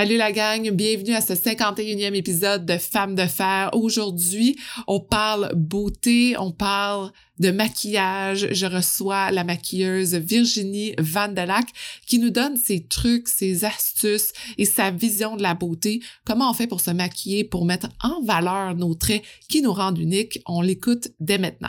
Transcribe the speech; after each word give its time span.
Salut 0.00 0.16
la 0.16 0.32
gang, 0.32 0.70
bienvenue 0.70 1.12
à 1.12 1.20
ce 1.20 1.34
51e 1.34 2.14
épisode 2.14 2.64
de 2.64 2.78
Femmes 2.78 3.14
de 3.14 3.26
fer. 3.26 3.68
Aujourd'hui, 3.74 4.58
on 4.86 4.98
parle 4.98 5.52
beauté, 5.54 6.36
on 6.38 6.52
parle 6.52 7.12
de 7.38 7.50
maquillage. 7.50 8.48
Je 8.50 8.64
reçois 8.64 9.30
la 9.30 9.44
maquilleuse 9.44 10.14
Virginie 10.14 10.94
Vandelac 10.98 11.66
qui 12.06 12.18
nous 12.18 12.30
donne 12.30 12.56
ses 12.56 12.86
trucs, 12.86 13.28
ses 13.28 13.66
astuces 13.66 14.32
et 14.56 14.64
sa 14.64 14.90
vision 14.90 15.36
de 15.36 15.42
la 15.42 15.52
beauté. 15.52 16.00
Comment 16.24 16.50
on 16.50 16.54
fait 16.54 16.66
pour 16.66 16.80
se 16.80 16.92
maquiller, 16.92 17.44
pour 17.44 17.66
mettre 17.66 17.90
en 18.02 18.22
valeur 18.22 18.74
nos 18.74 18.94
traits 18.94 19.22
qui 19.50 19.60
nous 19.60 19.74
rendent 19.74 19.98
uniques? 19.98 20.40
On 20.46 20.62
l'écoute 20.62 21.08
dès 21.20 21.36
maintenant. 21.36 21.68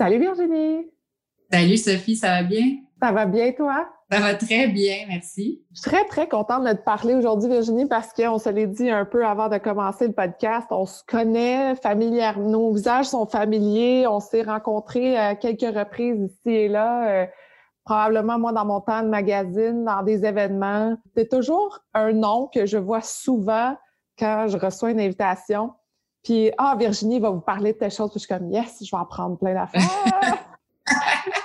Salut 0.00 0.18
Virginie. 0.18 0.90
Salut 1.52 1.76
Sophie, 1.76 2.16
ça 2.16 2.28
va 2.28 2.42
bien? 2.42 2.64
Ça 3.02 3.12
va 3.12 3.26
bien 3.26 3.52
toi? 3.52 3.86
Ça 4.10 4.18
va 4.18 4.34
très 4.34 4.66
bien, 4.66 5.04
merci. 5.08 5.62
Je 5.74 5.80
suis 5.82 5.90
très, 5.90 6.06
très 6.06 6.26
contente 6.26 6.64
de 6.64 6.72
te 6.72 6.82
parler 6.82 7.12
aujourd'hui, 7.12 7.50
Virginie, 7.50 7.84
parce 7.84 8.14
qu'on 8.14 8.38
se 8.38 8.48
l'est 8.48 8.66
dit 8.66 8.88
un 8.88 9.04
peu 9.04 9.26
avant 9.26 9.50
de 9.50 9.58
commencer 9.58 10.06
le 10.06 10.14
podcast. 10.14 10.68
On 10.70 10.86
se 10.86 11.02
connaît 11.06 11.74
familièrement. 11.74 12.48
Nos 12.48 12.72
visages 12.72 13.08
sont 13.08 13.26
familiers. 13.26 14.06
On 14.06 14.20
s'est 14.20 14.40
rencontrés 14.40 15.18
à 15.18 15.34
quelques 15.34 15.76
reprises 15.76 16.18
ici 16.18 16.50
et 16.50 16.68
là. 16.68 17.06
Euh, 17.10 17.26
probablement, 17.84 18.38
moi, 18.38 18.52
dans 18.52 18.64
mon 18.64 18.80
temps 18.80 19.02
de 19.02 19.08
magazine, 19.08 19.84
dans 19.84 20.02
des 20.02 20.24
événements. 20.24 20.96
C'est 21.14 21.28
toujours 21.28 21.80
un 21.92 22.14
nom 22.14 22.46
que 22.46 22.64
je 22.64 22.78
vois 22.78 23.02
souvent 23.02 23.76
quand 24.18 24.46
je 24.48 24.56
reçois 24.56 24.92
une 24.92 25.00
invitation. 25.00 25.74
Puis, 26.22 26.50
ah, 26.58 26.76
Virginie 26.78 27.18
va 27.18 27.30
vous 27.30 27.40
parler 27.40 27.72
de 27.72 27.78
telle 27.78 27.90
chose. 27.90 28.10
Puis 28.10 28.20
je 28.20 28.26
suis 28.26 28.34
comme, 28.34 28.50
yes, 28.50 28.78
je 28.82 28.94
vais 28.94 29.00
apprendre 29.00 29.38
plein 29.38 29.54
d'affaires. 29.54 29.80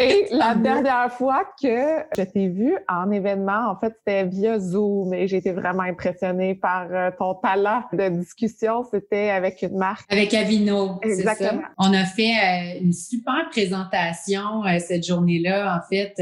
Et 0.00 0.28
la 0.30 0.54
dernière 0.54 1.12
fois 1.12 1.44
que 1.60 2.04
je 2.16 2.22
t'ai 2.22 2.48
vue 2.48 2.76
en 2.88 3.10
événement, 3.10 3.70
en 3.70 3.76
fait, 3.80 3.92
c'était 3.98 4.24
via 4.26 4.60
Zoom 4.60 5.12
et 5.12 5.26
j'ai 5.26 5.38
été 5.38 5.50
vraiment 5.50 5.82
impressionnée 5.82 6.54
par 6.54 6.86
euh, 6.92 7.10
ton 7.18 7.34
talent 7.34 7.82
de 7.92 8.08
discussion. 8.08 8.84
C'était 8.88 9.30
avec 9.30 9.60
une 9.62 9.76
marque. 9.76 10.06
Avec 10.08 10.32
Avino. 10.34 11.00
Exactement. 11.02 11.62
Ça. 11.62 11.68
On 11.78 11.92
a 11.92 12.04
fait 12.04 12.30
euh, 12.30 12.80
une 12.80 12.92
super 12.92 13.48
présentation 13.50 14.64
euh, 14.64 14.78
cette 14.78 15.04
journée-là. 15.04 15.76
En 15.76 15.88
fait, 15.88 16.14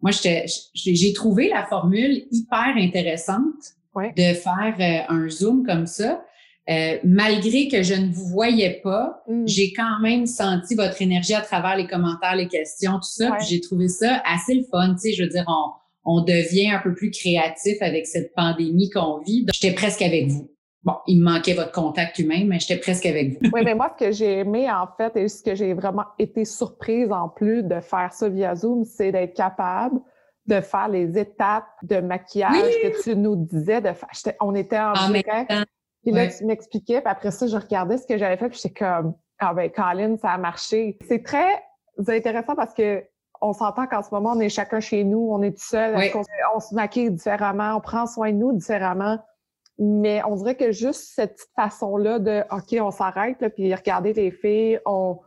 moi, 0.00 0.10
j'ai 0.10 1.12
trouvé 1.12 1.50
la 1.50 1.66
formule 1.66 2.24
hyper 2.30 2.72
intéressante 2.76 3.74
de 3.94 4.32
faire 4.32 5.06
un 5.10 5.28
Zoom 5.28 5.66
comme 5.66 5.86
ça. 5.86 6.24
Euh, 6.70 6.98
malgré 7.02 7.66
que 7.66 7.82
je 7.82 7.94
ne 7.94 8.12
vous 8.12 8.26
voyais 8.26 8.80
pas, 8.84 9.24
mm. 9.28 9.46
j'ai 9.46 9.72
quand 9.72 9.98
même 10.00 10.26
senti 10.26 10.76
votre 10.76 11.02
énergie 11.02 11.34
à 11.34 11.40
travers 11.40 11.76
les 11.76 11.88
commentaires, 11.88 12.36
les 12.36 12.46
questions, 12.46 12.94
tout 12.94 13.02
ça. 13.02 13.32
Puis 13.38 13.46
j'ai 13.48 13.60
trouvé 13.60 13.88
ça 13.88 14.22
assez 14.24 14.54
le 14.54 14.62
fun. 14.70 14.94
Tu 14.94 15.10
sais, 15.10 15.12
je 15.12 15.24
veux 15.24 15.28
dire, 15.28 15.44
on, 15.48 15.72
on 16.04 16.20
devient 16.22 16.70
un 16.70 16.78
peu 16.78 16.94
plus 16.94 17.10
créatif 17.10 17.76
avec 17.80 18.06
cette 18.06 18.32
pandémie 18.34 18.90
qu'on 18.90 19.18
vit. 19.18 19.44
J'étais 19.52 19.74
presque 19.74 20.02
avec 20.02 20.28
vous. 20.28 20.48
Bon, 20.84 20.94
il 21.06 21.20
me 21.20 21.30
manquait 21.30 21.54
votre 21.54 21.70
contact 21.70 22.18
humain, 22.18 22.44
mais 22.46 22.58
j'étais 22.58 22.78
presque 22.78 23.06
avec 23.06 23.30
vous. 23.30 23.50
Oui, 23.52 23.60
mais 23.64 23.74
moi, 23.74 23.94
ce 23.98 24.04
que 24.04 24.10
j'ai 24.10 24.38
aimé, 24.38 24.68
en 24.70 24.88
fait, 24.96 25.16
et 25.16 25.28
ce 25.28 25.42
que 25.42 25.54
j'ai 25.54 25.74
vraiment 25.74 26.04
été 26.18 26.44
surprise 26.44 27.12
en 27.12 27.28
plus 27.28 27.62
de 27.62 27.80
faire 27.80 28.12
ça 28.12 28.28
via 28.28 28.54
Zoom, 28.56 28.84
c'est 28.84 29.12
d'être 29.12 29.34
capable 29.34 30.00
de 30.46 30.60
faire 30.60 30.88
les 30.88 31.16
étapes 31.16 31.68
de 31.84 32.00
maquillage 32.00 32.72
que 32.82 33.02
tu 33.02 33.14
nous 33.14 33.36
disais. 33.36 33.80
De 33.80 33.92
faire. 33.92 34.34
On 34.40 34.56
était 34.56 34.78
en, 34.78 34.92
en 34.92 35.08
direct. 35.08 35.52
Puis 36.02 36.12
là, 36.12 36.26
tu 36.28 36.44
m'expliquais, 36.44 37.00
puis 37.00 37.10
après 37.10 37.30
ça, 37.30 37.46
je 37.46 37.56
regardais 37.56 37.96
ce 37.96 38.06
que 38.06 38.18
j'avais 38.18 38.36
fait, 38.36 38.48
puis 38.48 38.58
j'étais 38.60 38.84
comme, 38.84 39.14
ah 39.38 39.54
ben, 39.54 39.70
Colin, 39.70 40.16
ça 40.16 40.30
a 40.30 40.38
marché. 40.38 40.98
C'est 41.06 41.22
très 41.22 41.62
intéressant 42.08 42.54
parce 42.56 42.74
que 42.74 43.04
on 43.40 43.52
s'entend 43.52 43.86
qu'en 43.86 44.02
ce 44.02 44.10
moment, 44.12 44.32
on 44.36 44.40
est 44.40 44.48
chacun 44.48 44.80
chez 44.80 45.02
nous, 45.04 45.28
on 45.30 45.42
est 45.42 45.50
tout 45.50 45.64
seul, 45.64 45.96
on, 46.54 46.60
se 46.60 46.74
maquille 46.74 47.10
différemment, 47.10 47.76
on 47.76 47.80
prend 47.80 48.06
soin 48.06 48.32
de 48.32 48.36
nous 48.36 48.52
différemment? 48.52 49.18
Mais 49.78 50.22
on 50.24 50.36
dirait 50.36 50.54
que 50.54 50.70
juste 50.70 51.12
cette 51.14 51.34
petite 51.34 51.50
façon-là 51.56 52.20
de, 52.20 52.44
OK, 52.52 52.80
on 52.80 52.92
s'arrête, 52.92 53.44
puis 53.54 53.74
regarder 53.74 54.12
les 54.12 54.30
filles, 54.30 54.78
on, 54.86 55.18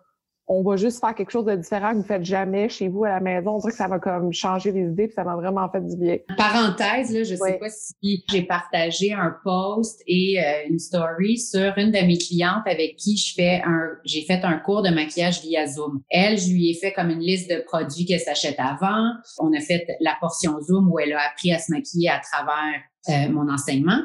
on 0.48 0.62
va 0.64 0.76
juste 0.76 1.00
faire 1.00 1.16
quelque 1.16 1.32
chose 1.32 1.46
de 1.46 1.56
différent 1.56 1.92
que 1.92 1.98
vous 1.98 2.04
faites 2.04 2.24
jamais 2.24 2.70
chez 2.70 2.88
vous 2.88 3.04
à 3.04 3.10
la 3.10 3.20
maison. 3.20 3.56
On 3.56 3.60
dirait 3.60 3.72
que 3.72 3.78
ça 3.78 3.88
va 3.88 4.00
comme 4.00 4.32
changer 4.32 4.72
les 4.72 4.84
idées, 4.84 5.08
puis 5.08 5.16
ça 5.16 5.24
m'a 5.24 5.36
vraiment 5.36 5.68
fait 5.70 5.82
du 5.82 5.98
bien. 5.98 6.18
Parenthèse, 6.38 7.12
là, 7.12 7.24
je 7.24 7.36
sais 7.36 7.58
pas 7.60 7.70
si 7.70 8.24
j'ai 8.30 8.44
partagé 8.44 9.14
un 9.14 9.36
post 9.44 10.04
et 10.06 10.40
euh, 10.40 10.70
une 10.70 10.78
story 10.78 11.40
sur 11.40 11.74
une 11.78 11.92
de 11.92 12.06
mes 12.06 12.18
clientes 12.18 12.64
avec 12.66 12.96
qui 12.98 13.18
je 13.18 13.34
fais 13.34 13.62
un, 13.66 13.90
j'ai 14.04 14.22
fait 14.22 14.44
un 14.44 14.58
cours 14.58 14.84
de 14.84 14.90
maquillage 14.90 15.42
via 15.42 15.66
Zoom. 15.66 16.02
Elle, 16.10 16.38
je 16.38 16.52
lui 16.52 16.70
ai 16.70 16.74
fait 16.76 16.94
comme 16.94 17.10
une 17.10 17.22
liste 17.22 17.50
de 17.50 17.64
produits 17.66 18.06
qu'elle 18.06 18.20
s'achète 18.20 18.60
avant. 18.60 19.14
On 19.40 19.52
a 19.54 19.60
fait 19.62 19.88
la 20.00 20.16
portion 20.20 20.62
Zoom 20.62 20.92
où 20.92 21.00
elle 21.00 21.14
a 21.14 21.22
appris 21.28 21.52
à 21.54 21.60
se 21.60 21.72
maquiller 21.72 22.10
à 22.10 22.20
travers 22.20 22.82
euh, 23.10 23.32
mon 23.32 23.52
enseignement. 23.52 24.00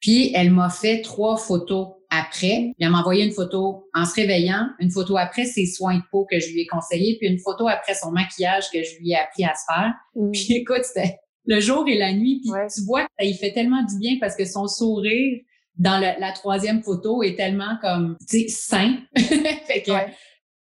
Puis 0.00 0.32
elle 0.34 0.50
m'a 0.50 0.70
fait 0.70 1.02
trois 1.02 1.36
photos 1.36 1.88
après. 2.10 2.72
Elle 2.78 2.90
m'a 2.90 3.00
envoyé 3.00 3.24
une 3.24 3.32
photo 3.32 3.88
en 3.94 4.04
se 4.04 4.14
réveillant, 4.14 4.68
une 4.78 4.90
photo 4.90 5.16
après 5.16 5.44
ses 5.44 5.66
soins 5.66 5.96
de 5.96 6.02
peau 6.10 6.26
que 6.30 6.38
je 6.38 6.52
lui 6.52 6.62
ai 6.62 6.66
conseillés, 6.66 7.16
puis 7.18 7.28
une 7.28 7.38
photo 7.38 7.68
après 7.68 7.94
son 7.94 8.10
maquillage 8.10 8.70
que 8.72 8.82
je 8.82 8.98
lui 8.98 9.12
ai 9.12 9.16
appris 9.16 9.44
à 9.44 9.54
se 9.54 9.64
faire. 9.72 9.92
Mm. 10.14 10.30
Puis 10.32 10.54
écoute, 10.54 10.84
c'était 10.84 11.18
le 11.46 11.60
jour 11.60 11.84
et 11.88 11.96
la 11.96 12.12
nuit. 12.12 12.40
Puis 12.42 12.52
tu 12.74 12.82
vois 12.84 13.06
ça 13.18 13.24
y 13.24 13.34
fait 13.34 13.52
tellement 13.52 13.82
du 13.84 13.98
bien 13.98 14.16
parce 14.20 14.36
que 14.36 14.44
son 14.44 14.66
sourire 14.66 15.40
dans 15.76 15.98
la 15.98 16.32
troisième 16.32 16.82
photo 16.82 17.22
est 17.22 17.36
tellement 17.36 17.78
comme, 17.80 18.16
tu 18.28 18.40
sais, 18.40 18.48
sain. 18.48 18.98
fait 19.16 19.82
que, 19.82 19.92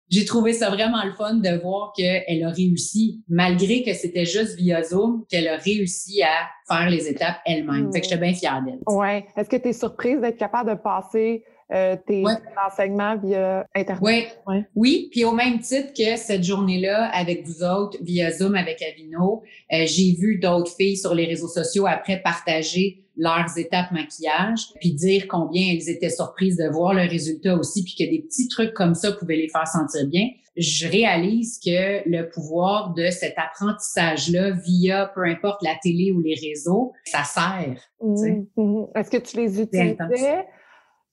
j'ai 0.09 0.25
trouvé 0.25 0.53
ça 0.53 0.71
vraiment 0.71 1.05
le 1.05 1.13
fun 1.13 1.35
de 1.35 1.61
voir 1.61 1.93
qu'elle 1.97 2.45
a 2.45 2.51
réussi, 2.51 3.23
malgré 3.29 3.83
que 3.83 3.93
c'était 3.93 4.25
juste 4.25 4.57
via 4.57 4.83
Zoom, 4.83 5.25
qu'elle 5.29 5.49
a 5.49 5.57
réussi 5.57 6.23
à 6.23 6.49
faire 6.69 6.89
les 6.89 7.09
étapes 7.09 7.39
elle-même. 7.45 7.93
Fait 7.93 8.01
que 8.01 8.07
j'étais 8.07 8.21
bien 8.21 8.35
fière 8.35 8.63
d'elle. 8.63 8.81
Oui. 8.87 9.25
Est-ce 9.37 9.49
que 9.49 9.57
tu 9.57 9.69
es 9.69 9.73
surprise 9.73 10.21
d'être 10.21 10.39
capable 10.39 10.71
de 10.71 10.77
passer 10.77 11.45
euh, 11.73 11.97
tes 12.07 12.25
enseignements 12.65 13.17
via 13.17 13.67
Internet? 13.75 14.03
Oui. 14.03 14.25
Ouais. 14.47 14.65
Oui. 14.77 15.09
Puis 15.11 15.25
au 15.25 15.33
même 15.33 15.59
titre 15.59 15.93
que 15.97 16.17
cette 16.17 16.45
journée-là, 16.45 17.11
avec 17.13 17.45
vous 17.45 17.65
autres, 17.65 17.99
via 18.03 18.31
Zoom 18.31 18.55
avec 18.55 18.83
Avino, 18.83 19.43
euh, 19.73 19.85
j'ai 19.87 20.15
vu 20.19 20.39
d'autres 20.39 20.73
filles 20.77 20.97
sur 20.97 21.15
les 21.15 21.27
réseaux 21.27 21.49
sociaux 21.49 21.87
après 21.87 22.21
partager 22.23 23.03
leurs 23.17 23.57
étapes 23.57 23.91
maquillage, 23.93 24.61
puis 24.79 24.93
dire 24.93 25.27
combien 25.29 25.73
elles 25.73 25.89
étaient 25.89 26.11
surprises 26.11 26.57
de 26.57 26.69
voir 26.71 26.95
le 26.95 27.09
résultat 27.09 27.57
aussi, 27.57 27.83
puis 27.83 27.95
que 27.99 28.11
des 28.11 28.23
petits 28.23 28.47
trucs 28.49 28.75
comme 28.75 28.95
ça 28.95 29.13
pouvaient 29.13 29.37
les 29.37 29.49
faire 29.49 29.67
sentir 29.67 30.07
bien. 30.07 30.29
Je 30.57 30.89
réalise 30.89 31.59
que 31.59 32.09
le 32.09 32.29
pouvoir 32.29 32.95
de 32.95 33.11
cet 33.11 33.35
apprentissage-là 33.39 34.53
via 34.53 35.11
peu 35.15 35.25
importe 35.25 35.63
la 35.63 35.75
télé 35.83 36.13
ou 36.13 36.21
les 36.21 36.35
réseaux, 36.35 36.93
ça 37.05 37.25
sert. 37.25 37.77
Mmh, 38.01 38.45
mmh. 38.57 38.85
Est-ce 38.95 39.11
que 39.11 39.19
tu 39.19 39.37
les 39.37 39.61
utilisais 39.61 40.47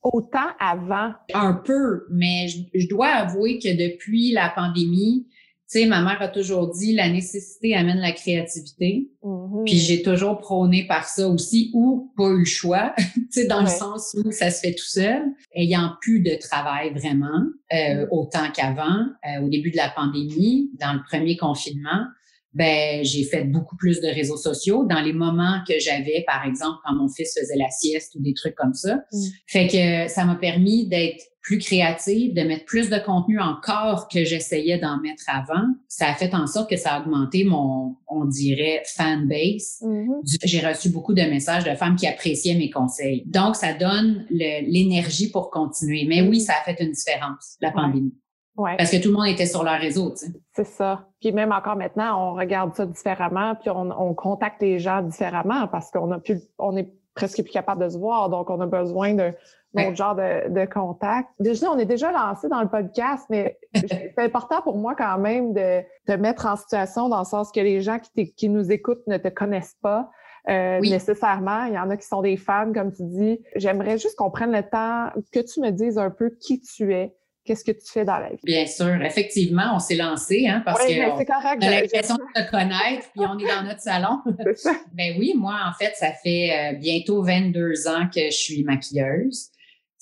autant 0.04 0.50
avant? 0.60 1.14
Un 1.34 1.54
peu, 1.54 2.06
mais 2.12 2.48
je 2.74 2.88
dois 2.88 3.08
avouer 3.08 3.60
que 3.60 3.70
depuis 3.70 4.32
la 4.32 4.50
pandémie, 4.50 5.28
tu 5.72 5.80
sais, 5.80 5.86
ma 5.86 6.02
mère 6.02 6.22
a 6.22 6.28
toujours 6.28 6.72
dit 6.72 6.94
la 6.94 7.10
nécessité 7.10 7.74
amène 7.74 8.00
la 8.00 8.12
créativité. 8.12 9.10
Mm-hmm. 9.24 9.64
Puis 9.66 9.78
j'ai 9.78 10.04
toujours 10.04 10.38
prôné 10.38 10.86
par 10.86 11.08
ça 11.08 11.28
aussi, 11.28 11.72
ou 11.74 12.12
pas 12.16 12.30
eu 12.30 12.40
le 12.40 12.46
choix, 12.46 12.94
tu 12.98 13.28
sais, 13.32 13.48
dans 13.48 13.62
le 13.62 13.68
sens 13.68 14.16
où 14.24 14.32
ça 14.32 14.52
se 14.52 14.60
fait 14.60 14.76
tout 14.76 14.86
seul, 14.86 15.24
ayant 15.56 15.94
plus 16.02 16.20
de 16.20 16.36
travail 16.36 16.94
vraiment, 16.94 17.42
euh, 17.72 18.06
mm. 18.06 18.08
autant 18.12 18.52
qu'avant, 18.54 18.84
euh, 19.26 19.42
au 19.42 19.50
début 19.50 19.72
de 19.72 19.78
la 19.78 19.90
pandémie, 19.90 20.70
dans 20.80 20.94
le 20.94 21.00
premier 21.10 21.38
confinement 21.38 22.06
ben 22.54 23.04
j'ai 23.04 23.24
fait 23.24 23.44
beaucoup 23.44 23.76
plus 23.76 24.00
de 24.02 24.08
réseaux 24.08 24.38
sociaux 24.38 24.86
dans 24.86 25.02
les 25.02 25.14
moments 25.14 25.60
que 25.68 25.80
j'avais, 25.80 26.24
par 26.28 26.46
exemple, 26.46 26.78
quand 26.86 26.96
mon 26.96 27.10
fils 27.10 27.38
faisait 27.40 27.58
la 27.58 27.70
sieste 27.70 28.16
ou 28.16 28.22
des 28.22 28.34
trucs 28.34 28.56
comme 28.56 28.74
ça. 28.74 28.96
Mm. 29.12 29.20
Fait 29.48 29.68
que 29.68 30.14
ça 30.14 30.26
m'a 30.26 30.36
permis 30.36 30.88
d'être 30.88 31.24
plus 31.44 31.58
créative, 31.58 32.34
de 32.34 32.42
mettre 32.42 32.64
plus 32.64 32.90
de 32.90 32.98
contenu 32.98 33.38
encore 33.40 34.08
que 34.08 34.24
j'essayais 34.24 34.78
d'en 34.78 35.02
mettre 35.02 35.24
avant. 35.28 35.66
Ça 35.90 36.08
a 36.08 36.14
fait 36.14 36.34
en 36.34 36.48
sorte 36.48 36.70
que 36.70 36.78
ça 36.78 36.94
a 36.94 37.02
augmenté 37.02 37.44
mon, 37.44 37.98
on 38.08 38.24
dirait, 38.26 38.82
fan 38.86 39.28
base. 39.28 39.82
Mm-hmm. 39.82 40.38
J'ai 40.46 40.66
reçu 40.66 40.90
beaucoup 40.90 41.14
de 41.14 41.22
messages 41.22 41.66
de 41.66 41.76
femmes 41.76 41.98
qui 41.98 42.08
appréciaient 42.08 42.56
mes 42.56 42.70
conseils. 42.70 43.24
Donc, 43.26 43.58
ça 43.58 43.74
donne 43.74 44.26
l'énergie 44.30 45.30
pour 45.32 45.52
continuer. 45.52 46.06
Mais 46.08 46.22
oui, 46.22 46.38
mm. 46.38 46.42
ça 46.42 46.54
a 46.62 46.64
fait 46.64 46.82
une 46.82 46.92
différence, 46.92 47.58
la 47.60 47.72
pandémie. 47.72 48.14
Ouais. 48.56 48.78
Parce 48.78 48.92
que 48.92 49.02
tout 49.02 49.10
le 49.10 49.16
monde 49.16 49.28
était 49.28 49.46
sur 49.46 49.64
leur 49.64 49.80
réseau, 49.80 50.12
tu 50.12 50.28
sais. 50.28 50.32
C'est 50.56 50.66
ça. 50.68 51.08
Puis 51.20 51.32
même 51.32 51.52
encore 51.52 51.76
maintenant, 51.76 52.30
on 52.30 52.34
regarde 52.36 52.76
ça 52.76 52.86
différemment, 52.86 53.56
puis 53.56 53.70
on, 53.72 53.90
on 53.92 54.14
contacte 54.14 54.62
les 54.62 54.78
gens 54.80 55.02
différemment 55.02 55.68
parce 55.68 55.90
qu'on 55.90 56.12
a 56.12 56.20
plus, 56.20 56.40
on 56.60 56.78
est 56.78 56.94
presque 57.16 57.42
plus 57.42 57.52
capable 57.52 57.84
de 57.84 57.90
se 57.90 57.98
voir, 57.98 58.30
donc 58.30 58.50
on 58.50 58.60
a 58.62 58.68
besoin 58.68 59.14
de 59.14 59.34
autre 59.76 59.96
genre 59.96 60.16
de, 60.16 60.50
de 60.50 60.66
contact. 60.66 61.30
Déjà, 61.40 61.72
on 61.72 61.78
est 61.78 61.86
déjà 61.86 62.12
lancé 62.12 62.48
dans 62.48 62.62
le 62.62 62.70
podcast, 62.70 63.26
mais 63.30 63.58
c'est 63.74 64.14
important 64.18 64.62
pour 64.62 64.78
moi 64.78 64.96
quand 64.96 65.18
même 65.18 65.54
de 65.54 65.82
te 66.06 66.12
mettre 66.14 66.46
en 66.46 66.56
situation 66.56 67.10
dans 67.10 67.20
le 67.20 67.26
sens 67.26 67.52
que 67.52 67.60
les 67.60 67.82
gens 67.82 67.98
qui, 68.00 68.34
qui 68.34 68.50
nous 68.50 68.72
écoutent 68.72 69.06
ne 69.08 69.18
te 69.18 69.30
connaissent 69.30 69.78
pas. 69.82 70.10
Euh, 70.50 70.82
nécessairement. 70.82 71.64
Il 71.66 71.74
y 71.74 71.80
en 71.80 71.90
a 71.90 71.96
qui 71.96 72.06
sont 72.06 72.22
des 72.22 72.36
fans, 72.36 72.74
comme 72.74 72.92
tu 72.92 73.04
dis. 73.04 73.40
J'aimerais 73.56 73.98
juste 73.98 74.18
qu'on 74.18 74.30
prenne 74.30 74.52
le 74.52 74.62
temps 74.62 75.10
que 75.32 75.40
tu 75.40 75.62
me 75.62 75.70
dises 75.70 75.98
un 75.98 76.10
peu 76.10 76.32
qui 76.32 76.60
tu 76.60 76.94
es, 76.94 77.16
qu'est-ce 77.46 77.64
que 77.64 77.72
tu 77.72 77.86
fais 77.86 78.06
dans 78.06 78.18
la 78.18 78.30
vie? 78.30 78.40
Bien 78.44 78.66
sûr, 78.66 79.02
effectivement, 79.02 79.76
on 79.76 79.80
s'est 79.80 79.96
lancé, 79.96 80.48
hein, 80.48 80.62
parce 80.66 80.86
oui, 80.86 80.96
que 80.96 81.02
on 81.02 81.18
a 81.18 81.70
l'impression 81.70 82.16
de 82.16 82.42
te 82.42 82.52
connaître, 82.52 83.10
puis 83.12 83.26
on 83.28 83.38
est 83.38 83.48
dans 83.48 83.64
notre 83.64 83.82
salon. 83.82 84.20
ben 84.94 85.16
oui, 85.18 85.34
moi, 85.36 85.58
en 85.68 85.74
fait, 85.74 85.94
ça 85.96 86.12
fait 86.12 86.52
euh, 86.52 86.78
bientôt 86.78 87.24
22 87.24 87.88
ans 87.88 88.08
que 88.14 88.26
je 88.26 88.36
suis 88.36 88.64
maquilleuse 88.64 89.50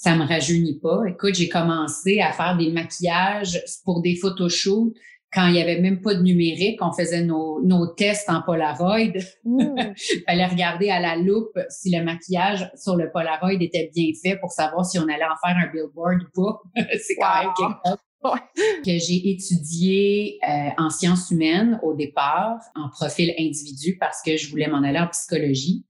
ça 0.02 0.16
me 0.16 0.26
rajeunit 0.26 0.80
pas. 0.80 1.04
Écoute, 1.08 1.36
j'ai 1.36 1.48
commencé 1.48 2.22
à 2.22 2.32
faire 2.32 2.58
des 2.58 2.72
maquillages 2.72 3.64
pour 3.86 4.02
des 4.02 4.16
photoshoots 4.16 4.96
quand 5.34 5.48
il 5.48 5.56
y 5.56 5.62
avait 5.62 5.80
même 5.80 6.02
pas 6.02 6.14
de 6.14 6.22
numérique. 6.22 6.80
On 6.82 6.92
faisait 6.92 7.24
nos, 7.24 7.62
nos 7.64 7.88
tests 7.88 8.30
en 8.30 8.42
Polaroid. 8.42 9.00
Il 9.00 9.14
mmh. 9.46 9.94
fallait 10.28 10.46
regarder 10.46 10.90
à 10.90 11.00
la 11.00 11.16
loupe 11.16 11.58
si 11.70 11.96
le 11.96 12.04
maquillage 12.04 12.70
sur 12.76 12.96
le 12.96 13.12
Polaroid 13.12 13.54
était 13.54 13.90
bien 13.94 14.12
fait 14.22 14.38
pour 14.38 14.52
savoir 14.52 14.86
si 14.86 15.00
on 15.00 15.04
allait 15.04 15.24
en 15.24 15.38
faire 15.46 15.58
un 15.58 15.72
billboard 15.72 16.24
ou 16.24 16.42
pas. 16.42 16.62
C'est 17.00 17.16
quand 17.16 17.44
même 17.44 17.54
quelque 17.58 17.80
chose. 17.88 17.98
que 18.86 18.98
j'ai 19.00 19.32
étudié 19.32 20.38
euh, 20.48 20.70
en 20.78 20.90
sciences 20.90 21.32
humaines 21.32 21.80
au 21.82 21.96
départ, 21.96 22.60
en 22.76 22.90
profil 22.90 23.34
individu, 23.40 23.98
parce 24.00 24.22
que 24.22 24.38
je 24.38 24.50
voulais 24.50 24.68
m'en 24.68 24.84
aller 24.84 25.00
en 25.00 25.08
psychologie. 25.08 25.86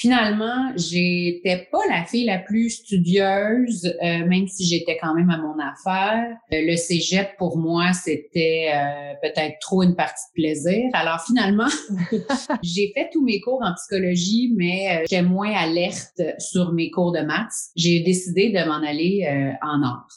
Finalement, 0.00 0.72
j'étais 0.76 1.68
pas 1.70 1.82
la 1.90 2.06
fille 2.06 2.24
la 2.24 2.38
plus 2.38 2.70
studieuse, 2.70 3.84
euh, 4.02 4.24
même 4.24 4.48
si 4.48 4.64
j'étais 4.64 4.96
quand 4.96 5.14
même 5.14 5.28
à 5.28 5.36
mon 5.36 5.58
affaire. 5.58 6.38
Euh, 6.54 6.62
le 6.62 6.74
cégep, 6.76 7.36
pour 7.36 7.58
moi, 7.58 7.92
c'était 7.92 8.70
euh, 8.74 9.12
peut-être 9.20 9.58
trop 9.60 9.82
une 9.82 9.94
partie 9.94 10.24
de 10.30 10.42
plaisir. 10.42 10.84
Alors 10.94 11.22
finalement, 11.26 11.68
j'ai 12.62 12.90
fait 12.94 13.10
tous 13.12 13.22
mes 13.22 13.42
cours 13.42 13.60
en 13.62 13.74
psychologie, 13.74 14.54
mais 14.56 15.02
j'étais 15.02 15.20
moins 15.20 15.52
alerte 15.52 16.22
sur 16.38 16.72
mes 16.72 16.90
cours 16.90 17.12
de 17.12 17.20
maths. 17.20 17.52
J'ai 17.76 18.00
décidé 18.00 18.48
de 18.48 18.66
m'en 18.66 18.82
aller 18.82 19.28
en 19.60 19.82
art. 19.82 20.08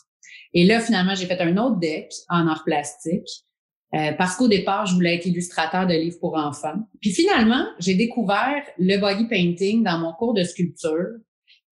Et 0.54 0.64
là, 0.64 0.80
finalement, 0.80 1.14
j'ai 1.14 1.26
fait 1.26 1.42
un 1.42 1.58
autre 1.58 1.80
deck 1.80 2.10
en 2.30 2.48
art 2.48 2.64
plastique. 2.64 3.28
Euh, 3.96 4.12
parce 4.18 4.36
qu'au 4.36 4.48
départ, 4.48 4.86
je 4.88 4.96
voulais 4.96 5.16
être 5.16 5.26
illustrateur 5.26 5.86
de 5.86 5.94
livres 5.94 6.18
pour 6.20 6.36
enfants. 6.36 6.76
Puis 7.00 7.12
finalement, 7.12 7.66
j'ai 7.80 7.94
découvert 7.94 8.64
le 8.80 8.98
body 8.98 9.28
painting 9.28 9.84
dans 9.84 10.00
mon 10.00 10.14
cours 10.14 10.34
de 10.34 10.44
sculpture. 10.44 11.20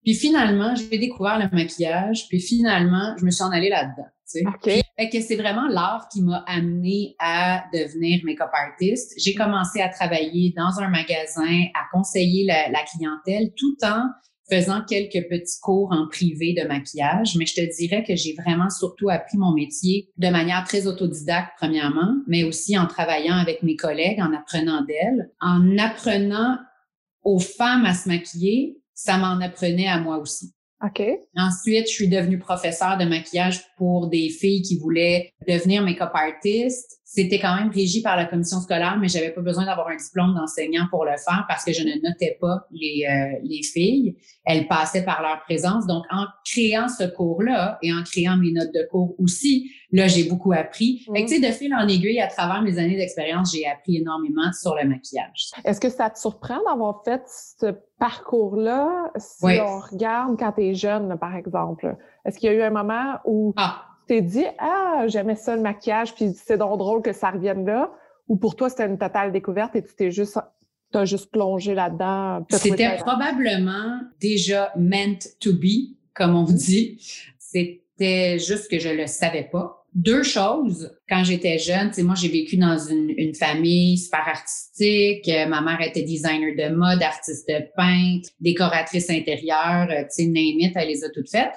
Puis 0.04 0.14
finalement, 0.14 0.74
j'ai 0.74 0.98
découvert 0.98 1.38
le 1.38 1.48
maquillage. 1.56 2.28
Puis 2.28 2.40
finalement, 2.40 3.14
je 3.18 3.24
me 3.24 3.30
suis 3.30 3.42
en 3.42 3.50
allée 3.50 3.70
là-dedans. 3.70 4.08
Okay. 4.54 4.82
Fait 4.98 5.10
que 5.10 5.20
c'est 5.20 5.36
vraiment 5.36 5.68
l'art 5.68 6.08
qui 6.10 6.22
m'a 6.22 6.42
amené 6.46 7.14
à 7.18 7.64
devenir 7.74 8.20
make-up 8.24 8.48
artist. 8.52 9.12
J'ai 9.18 9.34
commencé 9.34 9.80
à 9.80 9.90
travailler 9.90 10.54
dans 10.56 10.80
un 10.80 10.88
magasin, 10.88 11.64
à 11.74 11.84
conseiller 11.92 12.46
la, 12.46 12.70
la 12.70 12.80
clientèle, 12.84 13.52
tout 13.56 13.76
en 13.82 14.06
faisant 14.52 14.82
quelques 14.86 15.28
petits 15.30 15.60
cours 15.62 15.88
en 15.92 16.06
privé 16.08 16.52
de 16.52 16.66
maquillage, 16.66 17.36
mais 17.36 17.46
je 17.46 17.54
te 17.54 17.76
dirais 17.76 18.04
que 18.06 18.14
j'ai 18.14 18.34
vraiment 18.34 18.68
surtout 18.68 19.08
appris 19.08 19.38
mon 19.38 19.54
métier 19.54 20.10
de 20.18 20.28
manière 20.28 20.64
très 20.64 20.86
autodidacte, 20.86 21.52
premièrement, 21.56 22.16
mais 22.26 22.44
aussi 22.44 22.76
en 22.76 22.86
travaillant 22.86 23.36
avec 23.36 23.62
mes 23.62 23.76
collègues, 23.76 24.20
en 24.20 24.34
apprenant 24.34 24.84
d'elles, 24.84 25.30
en 25.40 25.78
apprenant 25.78 26.58
aux 27.22 27.38
femmes 27.38 27.86
à 27.86 27.94
se 27.94 28.08
maquiller, 28.08 28.76
ça 28.92 29.16
m'en 29.16 29.40
apprenait 29.40 29.88
à 29.88 29.98
moi 29.98 30.18
aussi. 30.18 30.52
OK. 30.84 31.02
Ensuite, 31.36 31.88
je 31.88 31.92
suis 31.92 32.08
devenue 32.08 32.38
professeure 32.38 32.98
de 32.98 33.04
maquillage 33.04 33.62
pour 33.78 34.08
des 34.08 34.28
filles 34.28 34.62
qui 34.62 34.78
voulaient 34.78 35.30
devenir 35.48 35.82
make-up 35.82 36.10
artist. 36.12 37.00
C'était 37.14 37.38
quand 37.38 37.54
même 37.56 37.68
régi 37.68 38.00
par 38.00 38.16
la 38.16 38.24
commission 38.24 38.58
scolaire, 38.60 38.96
mais 38.98 39.06
j'avais 39.06 39.32
pas 39.32 39.42
besoin 39.42 39.66
d'avoir 39.66 39.88
un 39.88 39.96
diplôme 39.96 40.34
d'enseignant 40.34 40.86
pour 40.88 41.04
le 41.04 41.10
faire 41.10 41.44
parce 41.46 41.62
que 41.62 41.70
je 41.70 41.82
ne 41.82 42.00
notais 42.02 42.38
pas 42.40 42.66
les, 42.70 43.04
euh, 43.06 43.38
les 43.44 43.62
filles. 43.62 44.16
Elles 44.46 44.66
passaient 44.66 45.04
par 45.04 45.20
leur 45.20 45.42
présence. 45.42 45.86
Donc, 45.86 46.04
en 46.10 46.24
créant 46.42 46.88
ce 46.88 47.04
cours-là 47.04 47.78
et 47.82 47.92
en 47.92 48.02
créant 48.02 48.38
mes 48.38 48.50
notes 48.52 48.72
de 48.72 48.88
cours 48.90 49.14
aussi, 49.18 49.70
là, 49.90 50.06
j'ai 50.08 50.24
beaucoup 50.24 50.54
appris. 50.54 51.04
Fait 51.14 51.24
que, 51.24 51.28
tu 51.28 51.34
sais, 51.34 51.46
de 51.46 51.52
fil 51.52 51.74
en 51.74 51.86
aiguille, 51.86 52.18
à 52.18 52.28
travers 52.28 52.62
mes 52.62 52.78
années 52.78 52.96
d'expérience, 52.96 53.52
j'ai 53.54 53.66
appris 53.66 53.98
énormément 53.98 54.50
sur 54.58 54.74
le 54.74 54.88
maquillage. 54.88 55.50
Est-ce 55.66 55.82
que 55.82 55.90
ça 55.90 56.08
te 56.08 56.18
surprend 56.18 56.60
d'avoir 56.66 57.04
fait 57.04 57.20
ce 57.26 57.74
parcours-là 57.98 59.10
si 59.16 59.60
on 59.60 59.80
regarde 59.80 60.38
quand 60.38 60.52
tu 60.52 60.62
es 60.62 60.72
jeune, 60.72 61.18
par 61.18 61.36
exemple? 61.36 61.94
Est-ce 62.24 62.38
qu'il 62.38 62.50
y 62.50 62.54
a 62.54 62.56
eu 62.56 62.62
un 62.62 62.70
moment 62.70 63.18
où 63.26 63.52
ah. 63.58 63.91
T'es 64.12 64.20
dit, 64.20 64.44
ah, 64.58 65.06
j'aimais 65.06 65.36
ça 65.36 65.56
le 65.56 65.62
maquillage, 65.62 66.14
puis 66.14 66.34
c'est 66.34 66.58
donc 66.58 66.78
drôle 66.78 67.00
que 67.00 67.14
ça 67.14 67.30
revienne 67.30 67.64
là? 67.64 67.90
Ou 68.28 68.36
pour 68.36 68.56
toi, 68.56 68.68
c'était 68.68 68.84
une 68.84 68.98
totale 68.98 69.32
découverte 69.32 69.74
et 69.74 69.82
tu 69.82 69.94
t'es 69.94 70.10
juste 70.10 70.38
t'as 70.92 71.06
juste 71.06 71.30
plongé 71.30 71.74
là-dedans? 71.74 72.44
C'était 72.50 72.96
probablement 72.98 74.00
déjà 74.20 74.70
meant 74.76 75.18
to 75.40 75.54
be, 75.54 75.96
comme 76.12 76.36
on 76.36 76.42
dit. 76.42 77.00
C'était 77.38 78.38
juste 78.38 78.70
que 78.70 78.78
je 78.78 78.90
le 78.90 79.06
savais 79.06 79.48
pas. 79.50 79.86
Deux 79.94 80.22
choses, 80.22 80.94
quand 81.08 81.24
j'étais 81.24 81.58
jeune, 81.58 81.88
tu 81.88 81.94
sais, 81.94 82.02
moi, 82.02 82.14
j'ai 82.14 82.28
vécu 82.28 82.58
dans 82.58 82.76
une, 82.76 83.14
une, 83.16 83.34
famille 83.34 83.96
super 83.96 84.28
artistique. 84.28 85.30
Ma 85.48 85.62
mère 85.62 85.80
était 85.80 86.02
designer 86.02 86.54
de 86.54 86.74
mode, 86.74 87.02
artiste 87.02 87.50
peintre, 87.74 88.28
décoratrice 88.40 89.08
intérieure, 89.08 89.88
tu 89.88 90.04
sais, 90.10 90.26
name 90.26 90.70
elle 90.74 90.88
les 90.88 91.02
a 91.02 91.08
toutes 91.08 91.30
faites. 91.30 91.52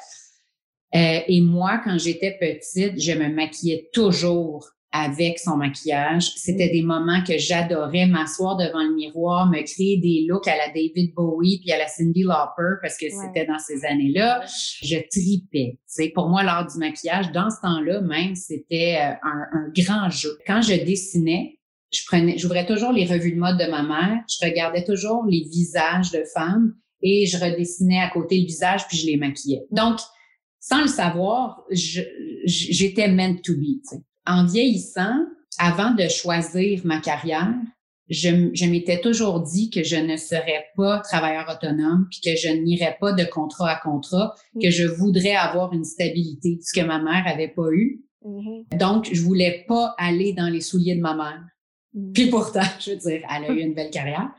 Euh, 0.94 1.20
et 1.28 1.42
moi, 1.42 1.82
quand 1.84 1.98
j'étais 1.98 2.38
petite, 2.40 3.02
je 3.02 3.12
me 3.14 3.30
maquillais 3.30 3.90
toujours 3.92 4.70
avec 4.96 5.40
son 5.40 5.58
maquillage. 5.58 6.32
C'était 6.38 6.70
mm. 6.70 6.72
des 6.72 6.82
moments 6.82 7.22
que 7.22 7.38
j'adorais 7.38 8.06
m'asseoir 8.06 8.56
devant 8.56 8.82
le 8.82 8.96
miroir, 8.96 9.50
me 9.50 9.62
créer 9.62 9.98
des 9.98 10.26
looks 10.28 10.48
à 10.48 10.56
la 10.56 10.68
David 10.68 11.14
Bowie 11.14 11.60
puis 11.60 11.72
à 11.74 11.78
la 11.78 11.88
Cindy 11.88 12.24
Lauper 12.24 12.78
parce 12.82 12.98
que 12.98 13.08
c'était 13.10 13.46
dans 13.46 13.60
ces 13.60 13.84
années-là. 13.84 14.46
Je 14.82 14.98
tripais. 15.12 15.80
C'est 15.86 16.10
pour 16.10 16.30
moi 16.30 16.44
l'art 16.44 16.66
du 16.66 16.78
maquillage 16.78 17.32
dans 17.34 17.50
ce 17.50 17.60
temps-là 17.62 18.02
même 18.02 18.36
c'était 18.36 18.98
euh, 19.02 19.12
un, 19.24 19.46
un, 19.52 19.72
grand 19.76 20.10
jeu. 20.10 20.38
Quand 20.48 20.62
je 20.62 20.76
dessinais, 20.76 21.60
je 21.92 22.02
prenais, 22.08 22.38
j'ouvrais 22.38 22.66
toujours 22.66 22.94
les 22.94 23.06
revues 23.06 23.34
de 23.34 23.40
mode 23.40 23.58
de 23.58 23.70
ma 23.70 23.84
mère, 23.84 24.20
je 24.30 24.46
regardais 24.46 24.84
toujours 24.86 25.26
les 25.26 25.44
visages 25.52 26.12
de 26.12 26.24
femmes 26.34 26.74
et 27.02 27.26
je 27.26 27.38
redessinais 27.38 28.00
à 28.00 28.10
côté 28.10 28.40
le 28.40 28.46
visage 28.46 28.88
puis 28.88 28.98
je 28.98 29.08
les 29.08 29.18
maquillais. 29.18 29.64
Donc 29.72 30.00
sans 30.68 30.82
le 30.82 30.88
savoir, 30.88 31.64
j'étais 31.70 33.08
meant 33.08 33.36
to 33.44 33.54
be. 33.54 33.80
en 34.26 34.48
vieillissant, 34.48 35.20
avant 35.60 35.92
de 35.92 36.08
choisir 36.08 36.82
ma 36.86 37.00
carrière, 37.00 37.54
je, 38.10 38.50
je 38.52 38.66
m'étais 38.66 39.00
toujours 39.00 39.42
dit 39.42 39.70
que 39.70 39.84
je 39.84 39.96
ne 39.96 40.18
serais 40.18 40.66
pas 40.76 41.02
travailleur 41.02 41.46
autonome, 41.48 42.08
puis 42.10 42.20
que 42.22 42.36
je 42.36 42.50
n'irais 42.50 42.98
pas 43.00 43.14
de 43.14 43.26
contrat 43.26 43.70
à 43.70 43.80
contrat, 43.80 44.34
que 44.60 44.72
je 44.72 44.86
voudrais 44.86 45.36
avoir 45.36 45.72
une 45.72 45.86
stabilité, 45.86 46.58
ce 46.64 46.80
que 46.80 46.84
ma 46.84 47.00
mère 47.00 47.26
avait 47.28 47.54
pas 47.56 47.70
eu. 47.72 48.04
Mm-hmm. 48.24 48.78
Donc, 48.80 49.08
je 49.12 49.22
voulais 49.22 49.66
pas 49.68 49.94
aller 50.00 50.34
dans 50.34 50.50
les 50.50 50.62
souliers 50.62 50.96
de 50.96 51.02
ma 51.02 51.16
mère. 51.16 51.44
Puis 52.14 52.30
pourtant, 52.30 52.62
je 52.80 52.92
veux 52.92 52.98
dire, 52.98 53.22
elle 53.30 53.46
a 53.46 53.54
eu 53.54 53.60
une 53.60 53.74
belle 53.74 53.90
carrière. 53.90 54.32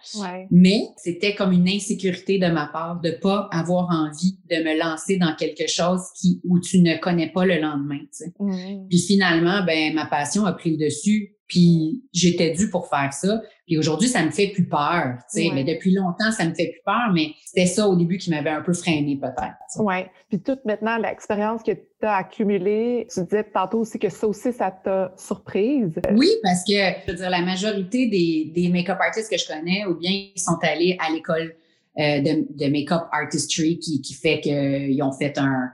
Mais 0.50 0.88
c'était 0.96 1.34
comme 1.34 1.52
une 1.52 1.68
insécurité 1.68 2.38
de 2.38 2.46
ma 2.46 2.66
part 2.66 3.00
de 3.00 3.10
pas 3.10 3.48
avoir 3.52 3.88
envie 3.90 4.38
de 4.50 4.56
me 4.56 4.78
lancer 4.78 5.16
dans 5.16 5.34
quelque 5.34 5.66
chose 5.68 6.02
qui 6.14 6.40
où 6.44 6.60
tu 6.60 6.80
ne 6.80 6.96
connais 6.96 7.30
pas 7.30 7.46
le 7.46 7.58
lendemain. 7.60 8.00
Tu 8.00 8.08
sais. 8.10 8.32
Mm. 8.38 8.88
Puis 8.88 8.98
finalement, 8.98 9.64
ben 9.64 9.94
ma 9.94 10.06
passion 10.06 10.44
a 10.44 10.52
pris 10.52 10.76
le 10.76 10.84
dessus. 10.84 11.35
Puis 11.48 12.02
j'étais 12.12 12.52
due 12.52 12.70
pour 12.70 12.88
faire 12.88 13.12
ça. 13.12 13.40
Puis 13.66 13.78
aujourd'hui, 13.78 14.08
ça 14.08 14.24
me 14.24 14.30
fait 14.30 14.48
plus 14.48 14.66
peur. 14.66 15.18
Tu 15.32 15.42
sais, 15.42 15.50
mais 15.54 15.64
depuis 15.64 15.92
longtemps, 15.92 16.30
ça 16.32 16.44
me 16.44 16.54
fait 16.54 16.70
plus 16.72 16.82
peur. 16.84 17.10
Mais 17.12 17.30
c'était 17.44 17.66
ça 17.66 17.88
au 17.88 17.96
début 17.96 18.18
qui 18.18 18.30
m'avait 18.30 18.50
un 18.50 18.62
peu 18.62 18.72
freiné 18.72 19.16
peut-être. 19.16 19.56
Oui. 19.78 19.94
Puis 20.28 20.40
toute 20.40 20.64
maintenant 20.64 20.98
l'expérience 20.98 21.62
que 21.62 21.72
tu 21.72 21.80
as 22.02 22.16
accumulée, 22.16 23.06
tu 23.12 23.22
disais 23.22 23.44
tantôt 23.44 23.80
aussi 23.80 23.98
que 23.98 24.08
ça 24.08 24.26
aussi, 24.26 24.52
ça 24.52 24.70
t'a 24.70 25.12
surprise. 25.16 26.00
Oui, 26.12 26.28
parce 26.42 26.64
que 26.64 26.72
je 26.72 27.10
veux 27.10 27.16
dire, 27.16 27.30
la 27.30 27.42
majorité 27.42 28.08
des, 28.08 28.52
des 28.54 28.68
make-up 28.68 28.98
artistes 29.00 29.30
que 29.30 29.38
je 29.38 29.46
connais, 29.46 29.84
ou 29.86 29.94
bien 29.94 30.10
ils 30.10 30.40
sont 30.40 30.58
allés 30.62 30.96
à 31.00 31.12
l'école 31.12 31.54
euh, 31.98 32.20
de, 32.20 32.46
de 32.50 32.70
make-up 32.70 33.02
artistry 33.12 33.78
qui, 33.78 34.00
qui 34.02 34.14
fait 34.14 34.40
qu'ils 34.40 35.02
ont 35.02 35.12
fait 35.12 35.38
un, 35.38 35.70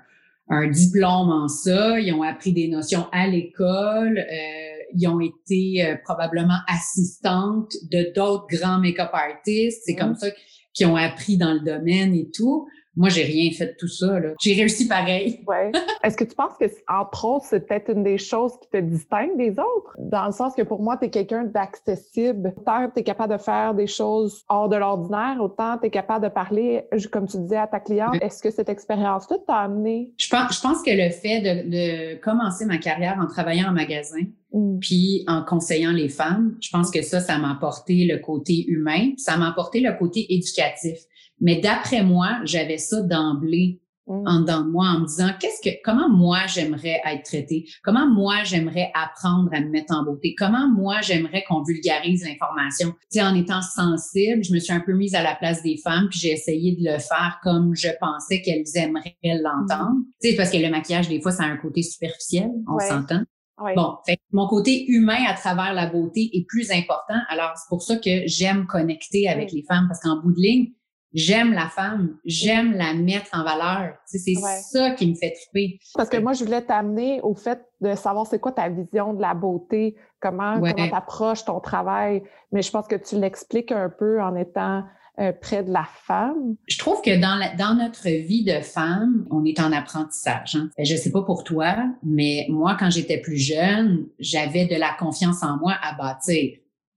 un 0.49 0.69
diplôme 0.69 1.31
en 1.31 1.49
ça, 1.49 1.99
ils 1.99 2.12
ont 2.12 2.23
appris 2.23 2.52
des 2.52 2.69
notions 2.69 3.07
à 3.11 3.26
l'école. 3.26 4.19
Euh, 4.19 4.62
ils 4.94 5.08
ont 5.08 5.20
été 5.20 5.84
euh, 5.84 5.96
probablement 6.04 6.58
assistantes 6.68 7.72
de 7.90 8.12
d'autres 8.14 8.46
grands 8.49 8.78
make-up 8.78 9.11
artistes. 9.12 9.82
C'est 9.84 9.94
comme 9.94 10.12
mm. 10.12 10.16
ça 10.16 10.28
qu'ils 10.75 10.87
ont 10.87 10.96
appris 10.96 11.37
dans 11.37 11.52
le 11.52 11.61
domaine 11.61 12.14
et 12.14 12.30
tout. 12.30 12.66
Moi, 12.94 13.08
j'ai 13.08 13.22
rien 13.22 13.50
fait 13.52 13.68
de 13.68 13.76
tout 13.78 13.88
ça. 13.88 14.18
J'ai 14.40 14.54
réussi 14.54 14.87
pareil. 14.87 15.40
Ouais. 15.52 15.72
Est-ce 16.02 16.16
que 16.16 16.25
tu 16.25 16.34
penses 16.34 16.56
que, 16.58 16.66
entre 16.88 17.25
autres, 17.25 17.46
c'est 17.46 17.66
peut-être 17.66 17.90
une 17.90 18.02
des 18.02 18.16
choses 18.16 18.52
qui 18.61 18.68
te 18.70 18.76
distingue 18.78 19.37
des 19.37 19.50
autres? 19.52 19.94
Dans 19.99 20.26
le 20.26 20.32
sens 20.32 20.54
que 20.54 20.62
pour 20.62 20.80
moi, 20.80 20.96
tu 20.96 21.06
es 21.06 21.11
quelqu'un 21.11 21.44
d'accessible. 21.44 22.54
Autant 22.56 22.88
tu 22.94 23.00
es 23.00 23.02
capable 23.02 23.34
de 23.34 23.38
faire 23.38 23.75
des 23.75 23.87
choses 23.87 24.44
hors 24.49 24.68
de 24.68 24.76
l'ordinaire, 24.76 25.38
autant 25.40 25.78
tu 25.78 25.87
es 25.87 25.90
capable 25.90 26.25
de 26.25 26.30
parler, 26.30 26.84
comme 27.11 27.26
tu 27.26 27.38
disais, 27.38 27.56
à 27.56 27.66
ta 27.66 27.80
cliente. 27.80 28.16
Est-ce 28.22 28.42
que 28.42 28.50
cette 28.50 28.68
expérience-là 28.68 29.37
t'a 29.46 29.56
amené? 29.56 30.12
Je 30.16 30.28
pense, 30.28 30.56
je 30.56 30.61
pense 30.61 30.82
que 30.82 30.90
le 30.90 31.11
fait 31.11 31.40
de, 31.40 31.70
de 31.70 32.20
commencer 32.20 32.64
ma 32.64 32.78
carrière 32.78 33.18
en 33.20 33.26
travaillant 33.26 33.68
en 33.68 33.72
magasin, 33.72 34.22
mm. 34.52 34.78
puis 34.80 35.25
en 35.26 35.44
conseillant 35.44 35.92
les 35.92 36.09
femmes, 36.09 36.56
je 36.61 36.71
pense 36.71 36.90
que 36.90 37.02
ça, 37.02 37.21
ça 37.21 37.38
m'a 37.38 37.52
apporté 37.52 38.04
le 38.04 38.18
côté 38.18 38.64
humain, 38.66 39.12
ça 39.16 39.37
m'a 39.37 39.49
apporté 39.49 39.80
le 39.80 39.92
côté 39.99 40.26
éducatif. 40.32 40.99
Mais 41.40 41.61
d'après 41.61 42.02
moi, 42.04 42.38
j'avais 42.44 42.78
ça 42.78 43.02
d'emblée 43.02 43.80
mm. 44.06 44.23
en 44.26 44.40
dedans 44.40 44.64
de 44.64 44.71
moi 44.71 44.87
en 44.87 45.00
me 45.00 45.06
disant 45.06 45.30
qu'est-ce 45.40 45.61
que 45.61 45.75
comment 45.85 46.09
moi 46.09 46.47
j'aimerais 46.47 47.00
être 47.04 47.25
traitée? 47.25 47.66
Comment 47.82 48.06
moi 48.06 48.44
j'aimerais 48.44 48.92
apprendre 48.94 49.50
à 49.52 49.61
me 49.61 49.68
mettre 49.68 49.92
en 49.92 50.04
beauté? 50.04 50.37
Comment 50.38 50.68
moi 50.68 51.00
j'aimerais 51.02 51.42
qu'on 51.49 51.64
vulgarise 51.64 52.25
l'information? 52.25 52.90
Tu 53.11 53.18
sais 53.18 53.23
en 53.23 53.35
étant 53.35 53.61
sensible 53.61 54.44
je 54.44 54.52
me 54.54 54.61
suis 54.61 54.73
un 54.73 54.80
peu 54.80 54.92
mise 54.92 55.16
à 55.16 55.23
la 55.23 55.35
place 55.35 55.62
des 55.62 55.78
femmes 55.82 56.09
puis 56.09 56.21
j'ai 56.21 56.30
essayé 56.30 56.76
de 56.76 56.85
le 56.85 56.99
faire 56.99 57.40
comme 57.42 57.75
je 57.75 57.88
pensais 58.00 58.40
qu'elles 58.40 58.64
aimeraient 58.76 59.16
l'entendre 59.25 59.97
mm. 59.97 60.04
tu 60.23 60.30
sais 60.30 60.37
parce 60.37 60.50
que 60.50 60.59
le 60.59 60.71
maquillage 60.71 61.09
des 61.09 61.21
fois 61.21 61.32
ça 61.32 61.42
a 61.42 61.47
un 61.47 61.56
côté 61.56 61.82
superficiel 61.82 62.50
on 62.68 62.78
s'entend 62.78 63.23
Bon, 63.59 63.97
fait, 64.06 64.18
mon 64.32 64.49
côté 64.49 64.87
humain 64.90 65.25
à 65.28 65.35
travers 65.35 65.73
la 65.73 65.87
beauté 65.87 66.30
est 66.32 66.47
plus 66.49 66.71
important. 66.71 67.18
Alors, 67.28 67.52
c'est 67.56 67.68
pour 67.68 67.82
ça 67.82 67.97
que 67.97 68.26
j'aime 68.26 68.66
connecter 68.66 69.28
avec 69.28 69.52
les 69.52 69.62
femmes 69.62 69.87
parce 69.88 70.00
qu'en 70.00 70.21
bout 70.21 70.32
de 70.32 70.40
ligne, 70.40 70.73
j'aime 71.12 71.52
la 71.52 71.68
femme, 71.68 72.18
j'aime 72.25 72.73
la 72.73 72.94
mettre 72.94 73.28
en 73.32 73.44
valeur. 73.44 73.94
c'est 74.06 74.35
ça 74.35 74.90
qui 74.92 75.11
me 75.11 75.14
fait 75.14 75.32
triper. 75.32 75.78
Parce 75.94 76.09
que 76.09 76.16
moi, 76.16 76.32
je 76.32 76.44
voulais 76.44 76.62
t'amener 76.62 77.21
au 77.21 77.35
fait 77.35 77.64
de 77.80 77.94
savoir 77.94 78.26
c'est 78.26 78.38
quoi 78.40 78.52
ta 78.52 78.68
vision 78.68 79.14
de 79.14 79.21
la 79.21 79.35
beauté, 79.35 79.97
comment 80.21 80.61
tu 80.61 80.82
approches 80.92 81.44
ton 81.44 81.61
travail. 81.61 82.23
Mais 82.50 82.62
je 82.62 82.71
pense 82.71 82.88
que 82.88 82.97
tu 82.97 83.16
l'expliques 83.16 83.73
un 83.73 83.90
peu 83.90 84.21
en 84.23 84.35
étant 84.37 84.85
euh, 85.21 85.33
près 85.33 85.62
de 85.62 85.71
la 85.71 85.87
femme? 86.07 86.57
Je 86.66 86.78
trouve 86.78 87.02
que 87.02 87.21
dans, 87.21 87.38
dans 87.59 87.75
notre 87.75 88.09
vie 88.09 88.45
de 88.45 88.61
femme, 88.61 89.26
on 89.31 89.45
est 89.45 89.61
en 89.61 89.71
apprentissage. 89.73 90.54
Hein. 90.54 90.71
Je 90.78 90.97
sais 90.97 91.11
pas 91.11 91.23
pour 91.23 91.45
toi, 91.45 91.76
mais 92.02 92.47
moi, 92.49 92.76
quand 92.78 92.90
j'étais 92.90 93.19
plus 93.19 93.37
jeune, 93.37 94.07
j'avais 94.19 94.66
de 94.66 94.76
la 94.76 94.95
confiance 94.99 95.42
en 95.42 95.59
moi 95.59 95.76
à 95.83 95.95
bâtir. 95.95 96.52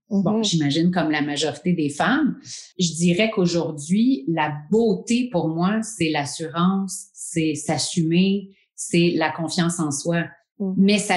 Bon, 0.08 0.40
mm-hmm. 0.40 0.44
j'imagine 0.44 0.90
comme 0.90 1.10
la 1.10 1.20
majorité 1.20 1.72
des 1.72 1.90
femmes. 1.90 2.38
Je 2.78 2.92
dirais 2.94 3.30
qu'aujourd'hui, 3.30 4.24
la 4.28 4.54
beauté 4.70 5.28
pour 5.30 5.48
moi, 5.48 5.82
c'est 5.82 6.10
l'assurance, 6.10 7.08
c'est 7.12 7.54
s'assumer, 7.54 8.56
c'est 8.74 9.12
la 9.16 9.30
confiance 9.30 9.80
en 9.80 9.90
soi. 9.90 10.24
Mm-hmm. 10.60 10.74
Mais 10.78 10.98
ça, 10.98 11.16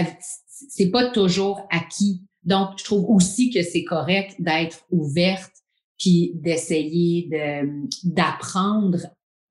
c'est 0.67 0.89
pas 0.89 1.11
toujours 1.11 1.65
acquis. 1.69 2.23
Donc, 2.43 2.71
je 2.77 2.83
trouve 2.83 3.05
aussi 3.09 3.51
que 3.51 3.61
c'est 3.61 3.83
correct 3.83 4.35
d'être 4.39 4.85
ouverte 4.91 5.53
puis 5.99 6.31
d'essayer 6.35 7.27
de, 7.31 7.87
d'apprendre 8.03 8.99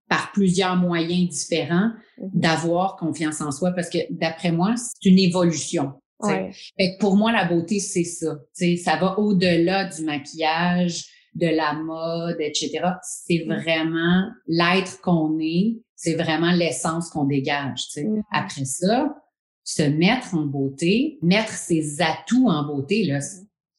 par 0.09 0.33
plusieurs 0.33 0.76
moyens 0.76 1.28
différents, 1.28 1.90
mm-hmm. 2.19 2.31
d'avoir 2.33 2.97
confiance 2.97 3.40
en 3.40 3.52
soi 3.52 3.73
parce 3.73 3.90
que 3.90 3.99
d'après 4.11 4.52
moi, 4.52 4.75
c'est 4.76 5.09
une 5.09 5.19
évolution. 5.19 5.93
Fait 6.25 6.97
pour 6.99 7.17
moi, 7.17 7.31
la 7.31 7.45
beauté, 7.45 7.78
c'est 7.78 8.05
ça. 8.05 8.38
ça 8.52 8.97
va 8.97 9.19
au-delà 9.21 9.85
du 9.85 10.02
maquillage, 10.02 11.05
de 11.35 11.47
la 11.47 11.75
mode, 11.75 12.37
etc. 12.40 12.81
C'est 13.02 13.45
mm. 13.47 13.55
vraiment 13.55 14.25
l'être 14.47 15.00
qu'on 15.00 15.38
est, 15.40 15.81
c'est 15.95 16.14
vraiment 16.14 16.52
l'essence 16.52 17.11
qu'on 17.11 17.25
dégage. 17.25 17.85
Mm. 17.97 18.21
Après 18.33 18.64
ça, 18.64 19.14
se 19.64 19.83
mettre 19.83 20.35
en 20.35 20.47
beauté, 20.47 21.19
mettre 21.23 21.52
ses 21.52 22.00
atouts 22.00 22.49
en 22.49 22.67
beauté, 22.67 23.05
là. 23.05 23.21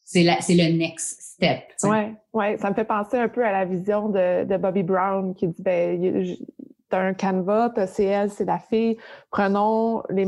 C'est 0.09 0.23
le 0.23 0.75
next 0.75 1.21
step. 1.21 1.61
Ouais, 1.83 2.13
ouais, 2.33 2.57
ça 2.57 2.69
me 2.71 2.75
fait 2.75 2.83
penser 2.83 3.17
un 3.17 3.27
peu 3.27 3.45
à 3.45 3.51
la 3.51 3.65
vision 3.65 4.09
de, 4.09 4.43
de 4.43 4.57
Bobby 4.57 4.81
Brown 4.81 5.35
qui 5.35 5.47
dit 5.47 5.61
ben, 5.61 6.25
t'as 6.89 6.99
un 6.99 7.13
canevas, 7.13 7.69
t'as 7.69 7.87
elle, 7.99 8.31
c'est 8.31 8.45
la 8.45 8.57
fille, 8.57 8.97
prenons 9.29 10.01
les 10.09 10.25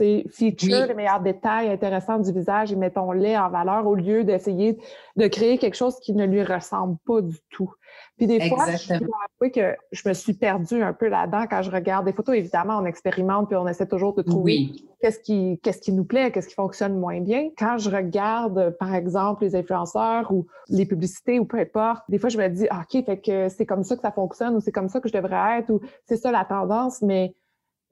meilleurs 0.00 0.24
feature 0.30 0.86
les 0.86 0.94
meilleurs 0.94 1.20
détails 1.20 1.68
intéressants 1.68 2.18
du 2.18 2.32
visage 2.32 2.72
et 2.72 2.76
mettons-les 2.76 3.36
en 3.36 3.48
valeur 3.48 3.86
au 3.86 3.94
lieu 3.94 4.24
d'essayer 4.24 4.78
de 5.16 5.26
créer 5.26 5.58
quelque 5.58 5.76
chose 5.76 5.98
qui 6.00 6.12
ne 6.12 6.26
lui 6.26 6.42
ressemble 6.42 6.96
pas 7.06 7.20
du 7.20 7.38
tout. 7.50 7.70
Puis 8.16 8.26
des 8.26 8.48
fois, 8.48 8.66
je 8.70 8.98
dois 8.98 9.18
avouer 9.40 9.50
que 9.50 9.76
je 9.92 10.08
me 10.08 10.14
suis 10.14 10.34
perdue 10.34 10.82
un 10.82 10.92
peu 10.92 11.08
là-dedans 11.08 11.44
quand 11.48 11.62
je 11.62 11.70
regarde 11.70 12.06
des 12.06 12.12
photos. 12.12 12.36
Évidemment, 12.36 12.78
on 12.78 12.86
expérimente 12.86 13.48
puis 13.48 13.56
on 13.56 13.66
essaie 13.66 13.86
toujours 13.86 14.14
de 14.14 14.22
trouver 14.22 14.70
qu'est-ce 15.00 15.18
qui, 15.18 15.60
qu'est-ce 15.62 15.80
qui 15.80 15.92
nous 15.92 16.04
plaît, 16.04 16.30
qu'est-ce 16.30 16.48
qui 16.48 16.54
fonctionne 16.54 16.98
moins 16.98 17.20
bien. 17.20 17.50
Quand 17.58 17.78
je 17.78 17.90
regarde, 17.90 18.76
par 18.78 18.94
exemple, 18.94 19.44
les 19.44 19.56
influenceurs 19.56 20.32
ou 20.32 20.46
les 20.68 20.86
publicités 20.86 21.38
ou 21.38 21.44
peu 21.44 21.58
importe, 21.58 22.02
des 22.08 22.18
fois, 22.18 22.30
je 22.30 22.38
me 22.38 22.48
dis, 22.48 22.66
ah, 22.70 22.82
OK, 22.82 23.04
fait 23.04 23.18
que 23.18 23.48
c'est 23.48 23.66
comme 23.66 23.84
ça 23.84 23.96
que 23.96 24.02
ça 24.02 24.12
fonctionne 24.12 24.56
ou 24.56 24.60
c'est 24.60 24.72
comme 24.72 24.88
ça 24.88 25.00
que 25.00 25.08
je 25.08 25.14
devrais 25.14 25.58
être 25.58 25.70
ou 25.70 25.80
c'est 26.06 26.16
ça 26.16 26.30
la 26.30 26.44
tendance, 26.44 27.02
mais 27.02 27.34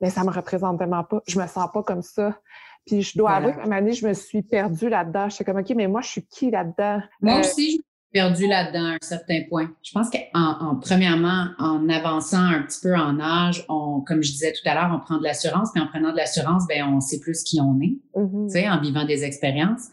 mais 0.03 0.11
ça 0.11 0.25
me 0.25 0.31
représente 0.31 0.77
vraiment 0.77 1.05
pas. 1.05 1.23
Je 1.27 1.41
me 1.41 1.47
sens 1.47 1.71
pas 1.73 1.83
comme 1.83 2.03
ça. 2.03 2.37
Puis 2.85 3.03
je 3.03 3.17
dois 3.17 3.31
avouer 3.31 3.53
qu'à 3.53 3.61
un 3.61 3.65
moment 3.67 3.79
donné, 3.79 3.93
je 3.93 4.07
me 4.07 4.13
suis 4.13 4.43
perdue 4.43 4.89
là-dedans. 4.89 5.29
Je 5.29 5.37
suis 5.37 5.45
comme, 5.45 5.59
OK, 5.59 5.73
mais 5.77 5.87
moi, 5.87 6.01
je 6.01 6.09
suis 6.09 6.27
qui 6.27 6.51
là-dedans? 6.51 7.01
Moi 7.21 7.37
euh, 7.37 7.41
aussi, 7.41 7.71
je 7.71 7.77
me 7.77 7.83
suis 7.83 8.13
perdue 8.13 8.49
là-dedans 8.49 8.85
à 8.87 8.95
un 8.95 8.99
certain 9.01 9.43
point. 9.49 9.71
Je 9.85 9.93
pense 9.93 10.11
qu'en 10.11 10.19
en, 10.35 10.77
premièrement, 10.77 11.47
en 11.61 11.89
avançant 11.89 12.43
un 12.43 12.63
petit 12.63 12.81
peu 12.83 12.97
en 12.97 13.21
âge, 13.21 13.65
on, 13.69 14.01
comme 14.01 14.21
je 14.23 14.33
disais 14.33 14.53
tout 14.53 14.69
à 14.69 14.75
l'heure, 14.75 14.91
on 14.93 14.99
prend 14.99 15.19
de 15.19 15.23
l'assurance, 15.23 15.69
mais 15.77 15.81
en 15.81 15.87
prenant 15.87 16.11
de 16.11 16.17
l'assurance, 16.17 16.65
ben 16.69 16.85
on 16.93 17.01
sait 17.01 17.21
plus 17.21 17.45
qui 17.45 17.61
on 17.61 17.81
est, 17.81 17.97
mm-hmm. 18.17 18.47
tu 18.47 18.53
sais, 18.53 18.69
en 18.69 18.81
vivant 18.81 19.05
des 19.05 19.23
expériences. 19.23 19.89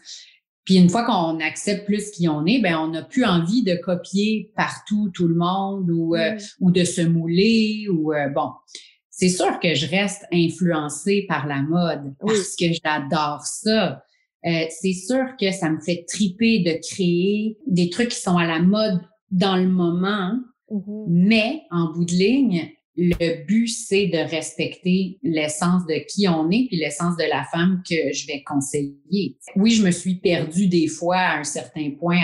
Puis 0.64 0.74
une 0.74 0.90
fois 0.90 1.04
qu'on 1.04 1.38
accepte 1.38 1.86
plus 1.86 2.10
qui 2.10 2.28
on 2.28 2.44
est, 2.44 2.60
ben 2.60 2.76
on 2.76 2.88
n'a 2.88 3.02
plus 3.02 3.24
envie 3.24 3.62
de 3.62 3.76
copier 3.76 4.52
partout 4.56 5.10
tout 5.14 5.28
le 5.28 5.36
monde 5.36 5.88
ou, 5.90 6.16
euh, 6.16 6.34
mm. 6.34 6.38
ou 6.60 6.70
de 6.72 6.82
se 6.82 7.02
mouler 7.02 7.86
ou 7.88 8.12
euh, 8.12 8.28
bon 8.28 8.50
c'est 9.20 9.28
sûr 9.28 9.60
que 9.60 9.74
je 9.74 9.86
reste 9.86 10.24
influencée 10.32 11.26
par 11.28 11.46
la 11.46 11.60
mode 11.60 12.14
parce 12.20 12.56
que 12.56 12.66
j'adore 12.82 13.42
ça. 13.44 14.02
Euh, 14.46 14.64
c'est 14.70 14.94
sûr 14.94 15.36
que 15.38 15.52
ça 15.52 15.68
me 15.68 15.78
fait 15.78 16.06
triper 16.08 16.60
de 16.60 16.80
créer 16.80 17.58
des 17.66 17.90
trucs 17.90 18.08
qui 18.08 18.20
sont 18.20 18.38
à 18.38 18.46
la 18.46 18.60
mode 18.60 18.98
dans 19.30 19.56
le 19.56 19.68
moment, 19.68 20.38
mm-hmm. 20.70 21.04
mais 21.08 21.60
en 21.70 21.92
bout 21.92 22.06
de 22.06 22.12
ligne, 22.12 22.72
le 22.96 23.44
but, 23.44 23.68
c'est 23.68 24.06
de 24.06 24.16
respecter 24.16 25.18
l'essence 25.22 25.84
de 25.84 26.02
qui 26.08 26.26
on 26.26 26.50
est 26.50 26.66
puis 26.68 26.78
l'essence 26.78 27.18
de 27.18 27.28
la 27.28 27.44
femme 27.44 27.82
que 27.86 28.14
je 28.14 28.26
vais 28.26 28.42
conseiller. 28.42 29.36
Oui, 29.54 29.72
je 29.72 29.84
me 29.84 29.90
suis 29.90 30.14
perdue 30.14 30.66
des 30.66 30.88
fois 30.88 31.18
à 31.18 31.40
un 31.40 31.44
certain 31.44 31.90
point 31.90 32.20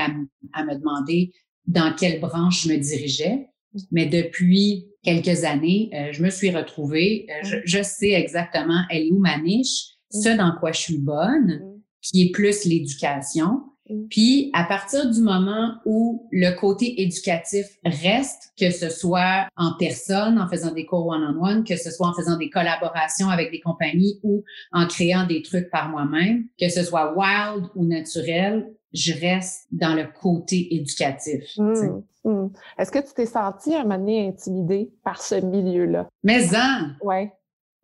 à 0.55 0.65
me 0.65 0.75
demander 0.79 1.31
dans 1.67 1.95
quelle 1.95 2.21
branche 2.21 2.65
je 2.65 2.73
me 2.73 2.79
dirigeais, 2.79 3.49
mais 3.91 4.07
depuis 4.07 4.87
quelques 5.07 5.45
années, 5.45 5.91
euh, 5.95 6.13
je 6.13 6.23
me 6.23 6.31
suis 6.31 6.51
retrouvée, 6.51 7.27
euh, 7.31 7.45
je, 7.45 7.57
je, 7.65 7.83
sais 7.83 8.11
exactement 8.11 8.83
elle 8.91 9.05
est 9.05 9.13
où 9.13 9.19
ma 9.19 9.39
niche, 9.39 9.95
ce 10.11 10.37
dans 10.37 10.53
quoi 10.59 10.73
je 10.73 10.81
suis 10.81 10.99
bonne, 10.99 11.63
qui 12.03 12.25
est 12.25 12.31
plus 12.33 12.65
l'éducation. 12.65 13.63
Puis, 14.11 14.51
à 14.53 14.65
partir 14.65 15.09
du 15.09 15.21
moment 15.21 15.75
où 15.85 16.27
le 16.33 16.51
côté 16.59 17.03
éducatif 17.03 17.67
reste, 17.85 18.53
que 18.59 18.71
ce 18.71 18.89
soit 18.89 19.47
en 19.57 19.75
personne, 19.79 20.41
en 20.41 20.49
faisant 20.49 20.73
des 20.73 20.85
cours 20.85 21.07
one-on-one, 21.07 21.63
que 21.63 21.77
ce 21.77 21.93
soit 21.93 22.09
en 22.09 22.15
faisant 22.15 22.37
des 22.37 22.51
collaborations 22.51 23.29
avec 23.29 23.53
des 23.53 23.61
compagnies 23.61 24.19
ou 24.25 24.43
en 24.73 24.89
créant 24.89 25.25
des 25.25 25.43
trucs 25.43 25.71
par 25.71 25.89
moi-même, 25.89 26.47
que 26.61 26.69
ce 26.69 26.83
soit 26.83 27.15
wild 27.17 27.67
ou 27.77 27.85
naturel, 27.85 28.67
je 28.93 29.13
reste 29.13 29.67
dans 29.71 29.95
le 29.95 30.07
côté 30.07 30.75
éducatif. 30.75 31.43
Mmh, 31.57 32.03
mmh. 32.25 32.49
Est-ce 32.79 32.91
que 32.91 32.99
tu 32.99 33.13
t'es 33.15 33.27
senti 33.27 33.75
à 33.75 33.81
un 33.81 33.83
moment 33.83 33.99
donné 33.99 34.29
intimidée 34.29 34.91
par 35.05 35.21
ce 35.21 35.35
milieu-là? 35.37 36.09
Mais 36.23 36.55
en! 36.55 37.07
Ouais. 37.07 37.33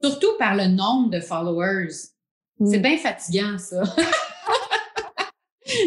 Surtout 0.03 0.37
par 0.39 0.57
le 0.57 0.67
nombre 0.67 1.11
de 1.11 1.21
followers. 1.21 1.93
C'est 2.65 2.79
mmh. 2.79 2.83
bien 2.83 2.97
fatigant, 2.99 3.59
ça. 3.59 3.83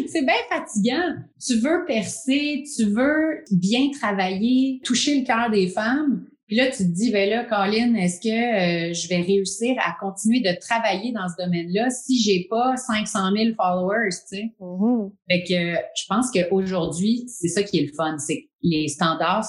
C'est 0.07 0.23
bien 0.25 0.33
fatigant. 0.49 1.15
Tu 1.39 1.59
veux 1.59 1.85
percer, 1.85 2.63
tu 2.75 2.85
veux 2.85 3.43
bien 3.51 3.91
travailler, 3.91 4.81
toucher 4.83 5.19
le 5.19 5.25
cœur 5.25 5.49
des 5.51 5.67
femmes, 5.67 6.25
puis 6.47 6.57
là, 6.57 6.67
tu 6.67 6.77
te 6.77 6.83
dis, 6.83 7.11
ben 7.11 7.27
là, 7.27 7.43
Colin, 7.43 7.95
est-ce 7.95 8.21
que 8.21 8.29
euh, 8.29 8.93
je 8.93 9.09
vais 9.09 9.21
réussir 9.21 9.75
à 9.83 9.95
continuer 9.99 10.41
de 10.41 10.55
travailler 10.59 11.11
dans 11.11 11.27
ce 11.27 11.43
domaine-là 11.43 11.89
si 11.89 12.21
j'ai 12.21 12.45
pas 12.49 12.77
500 12.77 13.31
000 13.35 13.55
followers, 13.55 14.09
tu 14.29 14.37
sais? 14.37 14.53
Mm-hmm. 14.59 15.11
Fait 15.29 15.43
que 15.43 15.81
je 15.95 16.05
pense 16.07 16.29
qu'aujourd'hui, 16.31 17.25
c'est 17.27 17.47
ça 17.47 17.63
qui 17.63 17.79
est 17.79 17.87
le 17.87 17.93
fun, 17.93 18.17
c'est 18.19 18.41
que 18.41 18.47
les 18.61 18.87
standards 18.89 19.47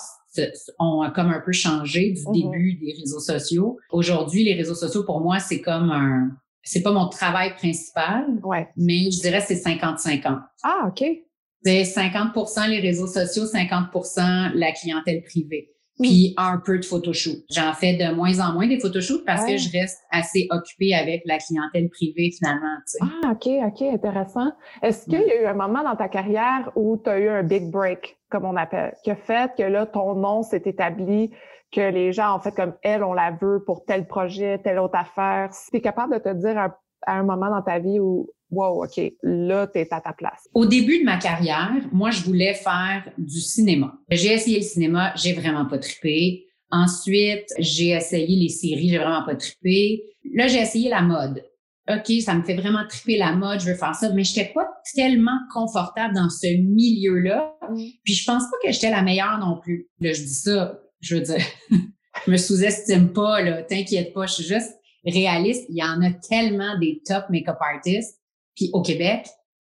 ont 0.78 1.10
comme 1.14 1.30
un 1.30 1.40
peu 1.44 1.52
changé 1.52 2.12
du 2.12 2.20
mm-hmm. 2.20 2.32
début 2.32 2.74
des 2.74 2.94
réseaux 2.98 3.20
sociaux. 3.20 3.78
Aujourd'hui, 3.90 4.44
les 4.44 4.54
réseaux 4.54 4.74
sociaux, 4.74 5.04
pour 5.04 5.20
moi, 5.20 5.38
c'est 5.38 5.60
comme 5.60 5.90
un... 5.90 6.30
C'est 6.62 6.82
pas 6.82 6.90
mon 6.92 7.08
travail 7.08 7.54
principal, 7.54 8.24
ouais. 8.42 8.66
mais 8.76 9.10
je 9.12 9.20
dirais 9.20 9.40
c'est 9.40 9.54
50-50. 9.54 10.40
Ah, 10.64 10.88
OK. 10.88 11.04
C'est 11.62 11.82
50% 11.82 12.68
les 12.70 12.80
réseaux 12.80 13.06
sociaux, 13.06 13.44
50% 13.44 14.52
la 14.54 14.72
clientèle 14.72 15.22
privée. 15.22 15.75
Puis 16.00 16.34
un 16.36 16.58
peu 16.58 16.78
de 16.78 16.84
photoshoot. 16.84 17.44
J'en 17.50 17.72
fais 17.72 17.94
de 17.94 18.14
moins 18.14 18.40
en 18.40 18.52
moins 18.52 18.66
des 18.66 18.78
photoshoots 18.78 19.24
parce 19.24 19.44
que 19.44 19.56
je 19.56 19.70
reste 19.72 20.00
assez 20.10 20.46
occupée 20.50 20.94
avec 20.94 21.22
la 21.24 21.38
clientèle 21.38 21.88
privée 21.88 22.30
finalement. 22.36 22.76
Ah, 23.00 23.32
OK, 23.32 23.46
OK, 23.46 23.82
intéressant. 23.82 24.52
Est-ce 24.82 25.04
qu'il 25.04 25.20
y 25.20 25.30
a 25.30 25.42
eu 25.42 25.46
un 25.46 25.54
moment 25.54 25.82
dans 25.82 25.96
ta 25.96 26.08
carrière 26.08 26.70
où 26.76 27.00
tu 27.02 27.10
as 27.10 27.18
eu 27.18 27.28
un 27.28 27.42
big 27.42 27.70
break, 27.70 28.18
comme 28.30 28.44
on 28.44 28.56
appelle, 28.56 28.94
qui 29.04 29.10
a 29.10 29.16
fait 29.16 29.52
que 29.56 29.62
là, 29.62 29.86
ton 29.86 30.14
nom 30.14 30.42
s'est 30.42 30.62
établi, 30.64 31.30
que 31.72 31.80
les 31.80 32.12
gens, 32.12 32.32
en 32.32 32.40
fait, 32.40 32.54
comme 32.54 32.74
elle, 32.82 33.02
on 33.02 33.12
la 33.12 33.32
veut 33.32 33.62
pour 33.64 33.84
tel 33.84 34.06
projet, 34.06 34.58
telle 34.58 34.78
autre 34.78 34.96
affaire? 34.96 35.52
Si 35.52 35.70
tu 35.70 35.78
es 35.78 35.80
capable 35.80 36.14
de 36.14 36.18
te 36.18 36.32
dire 36.32 36.58
à, 37.02 37.18
un 37.18 37.22
moment 37.24 37.50
dans 37.50 37.62
ta 37.62 37.78
vie 37.78 38.00
où 38.00 38.28
wow, 38.50 38.84
OK, 38.84 39.00
là, 39.22 39.66
tu 39.66 39.78
es 39.78 39.92
à 39.92 40.00
ta 40.00 40.12
place? 40.12 40.48
Au 40.54 40.66
début 40.66 41.00
de 41.00 41.04
ma 41.04 41.18
carrière, 41.18 41.72
moi, 41.92 42.10
je 42.10 42.22
voulais 42.22 42.54
faire 42.54 43.10
du 43.18 43.40
cinéma. 43.40 43.98
J'ai 44.10 44.32
essayé 44.32 44.58
le 44.58 44.64
cinéma, 44.64 45.12
j'ai 45.16 45.32
vraiment 45.32 45.66
pas 45.66 45.78
trippé. 45.78 46.46
Ensuite, 46.70 47.48
j'ai 47.58 47.90
essayé 47.90 48.36
les 48.36 48.48
séries, 48.48 48.88
j'ai 48.88 48.98
vraiment 48.98 49.24
pas 49.24 49.36
trippé. 49.36 50.02
Là, 50.34 50.46
j'ai 50.48 50.60
essayé 50.60 50.88
la 50.88 51.02
mode. 51.02 51.42
OK, 51.88 52.20
ça 52.20 52.34
me 52.34 52.42
fait 52.42 52.56
vraiment 52.56 52.84
tripper 52.88 53.16
la 53.16 53.32
mode, 53.32 53.60
je 53.60 53.66
veux 53.66 53.76
faire 53.76 53.94
ça, 53.94 54.12
mais 54.12 54.24
je 54.24 54.36
n'étais 54.36 54.52
pas 54.52 54.66
tellement 54.94 55.38
confortable 55.52 56.14
dans 56.14 56.28
ce 56.28 56.48
milieu-là. 56.60 57.54
Mm. 57.70 57.76
Puis 58.04 58.14
je 58.14 58.24
pense 58.24 58.42
pas 58.42 58.56
que 58.62 58.72
j'étais 58.72 58.90
la 58.90 59.02
meilleure 59.02 59.38
non 59.38 59.60
plus. 59.60 59.88
Là, 60.00 60.12
je 60.12 60.22
dis 60.22 60.34
ça, 60.34 60.80
je 61.00 61.14
veux 61.14 61.22
dire, 61.22 61.44
je 62.26 62.30
me 62.30 62.36
sous-estime 62.36 63.12
pas, 63.12 63.40
là, 63.40 63.62
t'inquiète 63.62 64.12
pas, 64.12 64.26
je 64.26 64.34
suis 64.34 64.44
juste 64.44 64.72
réaliste. 65.06 65.66
Il 65.68 65.76
y 65.76 65.82
en 65.82 66.02
a 66.02 66.10
tellement 66.10 66.78
des 66.78 67.00
top 67.04 67.24
make-up 67.30 67.58
artists 67.60 68.20
puis 68.56 68.70
au 68.72 68.82
Québec, 68.82 69.28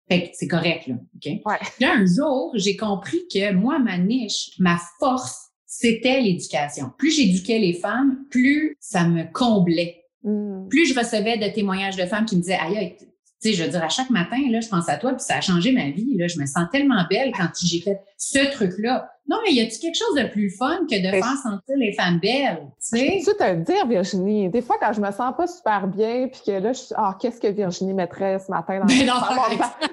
c'est 0.09 0.47
correct, 0.47 0.87
là. 0.87 0.95
OK? 1.15 1.41
Là, 1.79 1.93
un 1.95 2.05
jour, 2.05 2.51
j'ai 2.55 2.77
compris 2.77 3.19
que 3.31 3.53
moi, 3.53 3.77
ma 3.79 3.97
niche, 3.97 4.51
ma 4.57 4.79
force, 4.99 5.49
c'était 5.65 6.21
l'éducation. 6.21 6.91
Plus 6.97 7.11
j'éduquais 7.11 7.59
les 7.59 7.73
femmes, 7.73 8.25
plus 8.31 8.77
ça 8.79 9.05
me 9.07 9.31
comblait. 9.31 10.05
Hmm. 10.23 10.67
Plus 10.69 10.85
je 10.85 10.97
recevais 10.97 11.37
de 11.37 11.53
témoignages 11.53 11.97
de 11.97 12.05
femmes 12.05 12.25
qui 12.25 12.37
me 12.37 12.41
disaient, 12.41 12.57
aïe, 12.57 12.95
tu 12.99 13.05
sais, 13.39 13.53
je 13.53 13.63
veux 13.63 13.69
dire, 13.69 13.83
à 13.83 13.89
chaque 13.89 14.09
matin, 14.09 14.37
là, 14.49 14.61
je 14.61 14.67
pense 14.67 14.89
à 14.89 14.97
toi, 14.97 15.13
puis 15.13 15.23
ça 15.23 15.35
a 15.35 15.41
changé 15.41 15.71
ma 15.71 15.89
vie. 15.89 16.15
Là, 16.17 16.27
je 16.27 16.39
me 16.39 16.45
sens 16.45 16.65
tellement 16.71 17.05
belle 17.09 17.31
quand 17.35 17.49
j'ai 17.61 17.81
fait 17.81 17.99
ce 18.17 18.51
truc-là. 18.51 19.09
Non, 19.29 19.37
mais 19.45 19.51
y 19.51 19.59
a-tu 19.61 19.77
quelque 19.79 19.97
chose 19.97 20.15
de 20.15 20.23
plus 20.29 20.49
fun 20.49 20.85
que 20.89 20.95
de 20.95 21.11
faire 21.11 21.35
sentir 21.43 21.75
les 21.75 21.91
femmes 21.91 22.17
belles, 22.19 22.65
tu 22.79 22.97
sais? 22.97 23.19
Tu 23.19 23.35
te 23.35 23.43
le 23.43 23.57
dire, 23.57 23.85
Virginie. 23.85 24.47
Des 24.49 24.61
fois, 24.61 24.77
quand 24.79 24.93
je 24.93 25.01
me 25.01 25.11
sens 25.11 25.35
pas 25.35 25.47
super 25.47 25.85
bien, 25.87 26.29
puis 26.31 26.39
que 26.45 26.51
là, 26.51 26.71
je 26.71 26.79
suis, 26.79 26.95
ah, 26.97 27.13
qu'est-ce 27.19 27.41
que 27.41 27.47
Virginie 27.47 27.93
mettrait 27.93 28.39
ce 28.39 28.49
matin 28.49 28.79
dans 28.79 28.85
mais 28.85 29.03
non, 29.03 29.15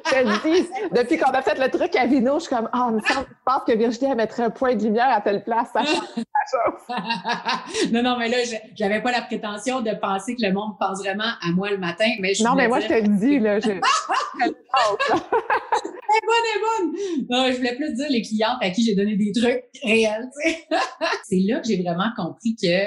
Je 0.07 0.23
te 0.23 0.49
dis, 0.49 0.69
depuis 0.93 1.19
qu'on 1.19 1.33
a 1.33 1.43
fait 1.43 1.59
le 1.59 1.69
truc 1.69 1.97
à 1.97 2.07
Vino, 2.07 2.39
je 2.39 2.45
suis 2.45 2.55
comme, 2.55 2.69
ah, 2.73 2.93
oh, 2.93 2.99
je 3.05 3.15
pense 3.45 3.65
que 3.67 3.77
Virginie, 3.77 4.13
elle 4.13 4.19
mettrait 4.19 4.45
un 4.45 4.51
point 4.51 4.77
de 4.77 4.85
lumière 4.85 5.09
à 5.09 5.21
telle 5.21 5.43
place. 5.43 5.67
Ça 5.73 5.83
non, 7.93 8.03
non, 8.03 8.17
mais 8.19 8.29
là, 8.29 8.37
j'avais 8.77 9.03
pas 9.03 9.11
la 9.11 9.23
prétention 9.23 9.81
de 9.81 9.91
penser 10.01 10.37
que 10.37 10.47
le 10.47 10.53
monde 10.53 10.79
pense 10.79 11.01
vraiment 11.01 11.25
à 11.25 11.51
moi 11.53 11.71
le 11.71 11.79
matin, 11.79 12.09
mais 12.21 12.35
je 12.35 12.45
Non, 12.45 12.55
mais 12.55 12.69
moi, 12.69 12.79
je 12.79 12.87
te 12.87 12.93
le 12.93 13.09
dis, 13.19 13.41
là, 13.41 13.59
je... 13.59 13.71
Bonne, 16.23 16.47
est 16.55 16.61
bonne! 16.61 17.27
Non, 17.31 17.53
je 17.53 17.57
voulais 17.57 17.77
plus 17.77 17.95
dire 17.95 18.07
les 18.09 18.23
clientes 18.23 18.59
à 18.61 18.71
qui 18.71 18.85
j'ai 18.85 18.95
donné 18.95 19.17
des 19.17 19.33
trucs 19.33 19.65
réels, 19.83 20.29
c'est 21.29 21.41
là 21.41 21.61
que 21.61 21.67
j'ai 21.67 21.83
vraiment 21.83 22.11
compris 22.17 22.57
que, 22.61 22.87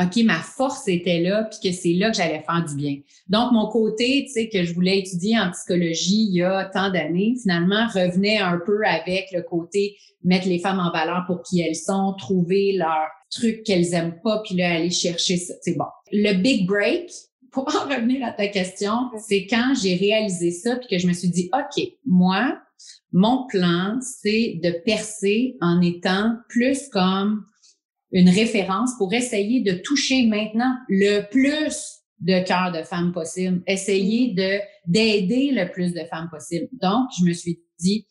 OK, 0.00 0.24
ma 0.24 0.40
force 0.40 0.86
était 0.86 1.20
là, 1.20 1.44
puis 1.44 1.70
que 1.70 1.76
c'est 1.76 1.94
là 1.94 2.10
que 2.10 2.16
j'allais 2.16 2.42
faire 2.42 2.64
du 2.64 2.76
bien. 2.76 2.96
Donc, 3.28 3.52
mon 3.52 3.68
côté, 3.68 4.24
tu 4.26 4.32
sais, 4.32 4.48
que 4.48 4.64
je 4.64 4.72
voulais 4.74 4.98
étudier 4.98 5.38
en 5.38 5.50
psychologie 5.50 6.28
il 6.30 6.36
y 6.36 6.42
a 6.42 6.66
tant 6.66 6.90
d'années, 6.90 7.34
finalement, 7.40 7.86
revenait 7.86 8.38
un 8.38 8.60
peu 8.64 8.84
avec 8.84 9.26
le 9.32 9.42
côté 9.42 9.96
mettre 10.22 10.48
les 10.48 10.58
femmes 10.58 10.80
en 10.80 10.92
valeur 10.92 11.24
pour 11.26 11.42
qui 11.42 11.60
elles 11.60 11.76
sont, 11.76 12.14
trouver 12.18 12.72
leur 12.72 13.08
truc 13.30 13.62
qu'elles 13.64 13.94
aiment 13.94 14.20
pas, 14.22 14.42
puis 14.44 14.56
là, 14.56 14.74
aller 14.74 14.90
chercher 14.90 15.36
ça. 15.36 15.54
C'est 15.62 15.76
bon. 15.76 15.86
Le 16.12 16.34
big 16.34 16.66
break, 16.66 17.10
pour 17.50 17.68
en 17.74 17.88
revenir 17.88 18.24
à 18.26 18.32
ta 18.32 18.48
question, 18.48 19.10
c'est 19.18 19.46
quand 19.46 19.74
j'ai 19.80 19.94
réalisé 19.94 20.50
ça 20.50 20.76
puis 20.76 20.88
que 20.88 20.98
je 20.98 21.06
me 21.06 21.12
suis 21.12 21.28
dit, 21.28 21.50
OK, 21.52 21.82
moi, 22.04 22.60
mon 23.12 23.46
plan, 23.46 23.98
c'est 24.00 24.60
de 24.62 24.70
percer 24.84 25.56
en 25.60 25.80
étant 25.80 26.36
plus 26.48 26.88
comme 26.88 27.44
une 28.12 28.28
référence 28.28 28.96
pour 28.96 29.12
essayer 29.12 29.60
de 29.60 29.72
toucher 29.72 30.26
maintenant 30.26 30.74
le 30.88 31.22
plus 31.30 31.98
de 32.20 32.44
cœurs 32.44 32.72
de 32.72 32.82
femmes 32.82 33.12
possible, 33.12 33.62
essayer 33.66 34.34
de 34.34 34.58
d'aider 34.86 35.50
le 35.52 35.70
plus 35.70 35.92
de 35.92 36.04
femmes 36.04 36.28
possible. 36.30 36.68
Donc, 36.72 37.08
je 37.18 37.24
me 37.24 37.32
suis 37.32 37.60
dit, 37.78 38.06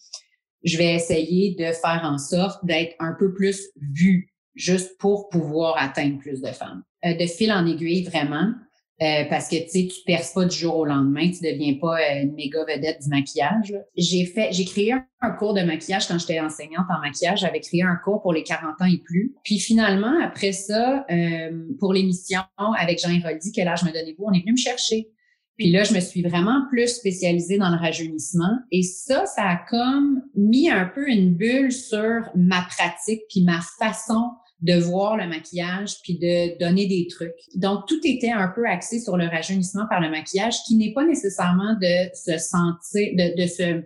je 0.64 0.78
vais 0.78 0.94
essayer 0.94 1.56
de 1.56 1.74
faire 1.74 2.02
en 2.04 2.18
sorte 2.18 2.64
d'être 2.66 2.96
un 3.00 3.16
peu 3.18 3.34
plus 3.34 3.70
vue, 3.94 4.34
juste 4.56 4.98
pour 5.00 5.30
pouvoir 5.30 5.76
atteindre 5.78 6.20
plus 6.20 6.42
de 6.42 6.52
femmes. 6.52 6.84
Euh, 7.06 7.16
de 7.16 7.26
fil 7.26 7.52
en 7.52 7.66
aiguille, 7.66 8.04
vraiment, 8.04 8.54
euh, 9.00 9.26
parce 9.30 9.48
que 9.48 9.58
tu 9.58 9.70
sais, 9.70 9.88
tu 9.88 10.02
perces 10.08 10.34
pas 10.34 10.46
du 10.46 10.58
jour 10.58 10.78
au 10.78 10.86
lendemain, 10.86 11.30
tu 11.30 11.44
deviens 11.44 11.76
pas 11.76 12.00
euh, 12.00 12.24
une 12.24 12.34
méga 12.34 12.66
vedette 12.66 13.00
du 13.04 13.10
maquillage. 13.10 13.76
J'ai 13.96 14.26
fait, 14.26 14.52
j'ai 14.52 14.66
créé 14.66 14.92
un, 14.94 15.32
cours 15.38 15.54
de 15.54 15.62
maquillage 15.62 16.08
quand 16.08 16.18
j'étais 16.18 16.40
enseignante 16.40 16.88
en 16.90 17.00
maquillage. 17.02 17.42
J'avais 17.42 17.60
créé 17.60 17.84
un 17.84 17.96
cours 18.04 18.24
pour 18.24 18.34
les 18.34 18.42
40 18.42 18.82
ans 18.82 18.86
et 18.86 18.98
plus. 18.98 19.36
Puis 19.44 19.60
finalement, 19.60 20.14
après 20.24 20.52
ça, 20.52 21.06
euh, 21.12 21.68
pour 21.80 21.94
l'émission 21.94 22.42
avec 22.58 23.00
Jean 23.00 23.12
Héroldi, 23.12 23.52
quel 23.52 23.68
âge 23.68 23.84
me 23.84 23.92
donnez-vous, 23.92 24.24
on 24.26 24.34
est 24.34 24.42
venu 24.42 24.54
me 24.54 24.58
chercher. 24.58 25.10
Puis 25.58 25.72
là, 25.72 25.84
je 25.84 25.94
me 25.94 26.00
suis 26.00 26.24
vraiment 26.24 26.66
plus 26.70 26.88
spécialisée 26.88 27.58
dans 27.60 27.70
le 27.70 27.78
rajeunissement. 27.78 28.58
Et 28.72 28.82
ça, 28.82 29.28
ça 29.28 29.44
a 29.44 29.58
comme 29.70 30.24
mis 30.36 30.70
un 30.72 30.86
peu 30.86 31.08
une 31.08 31.36
bulle 31.36 31.72
sur 31.72 32.32
ma 32.36 32.62
pratique 32.64 33.22
puis 33.30 33.44
ma 33.44 33.60
façon 33.80 34.32
de 34.62 34.74
voir 34.80 35.18
le 35.18 35.28
maquillage 35.28 36.02
puis 36.02 36.18
de 36.18 36.58
donner 36.60 36.88
des 36.88 37.08
trucs. 37.08 37.36
Donc, 37.56 37.86
tout 37.88 38.00
était 38.04 38.32
un 38.32 38.48
peu 38.48 38.66
axé 38.66 39.00
sur 39.00 39.18
le 39.18 39.28
rajeunissement 39.28 39.86
par 39.90 40.02
le 40.02 40.10
maquillage 40.10 40.64
qui 40.66 40.76
n'est 40.76 40.94
pas 40.94 41.06
nécessairement 41.06 41.76
de 41.76 42.10
se 42.16 42.38
sentir, 42.38 43.12
de, 43.16 43.42
de 43.42 43.48
se 43.48 43.84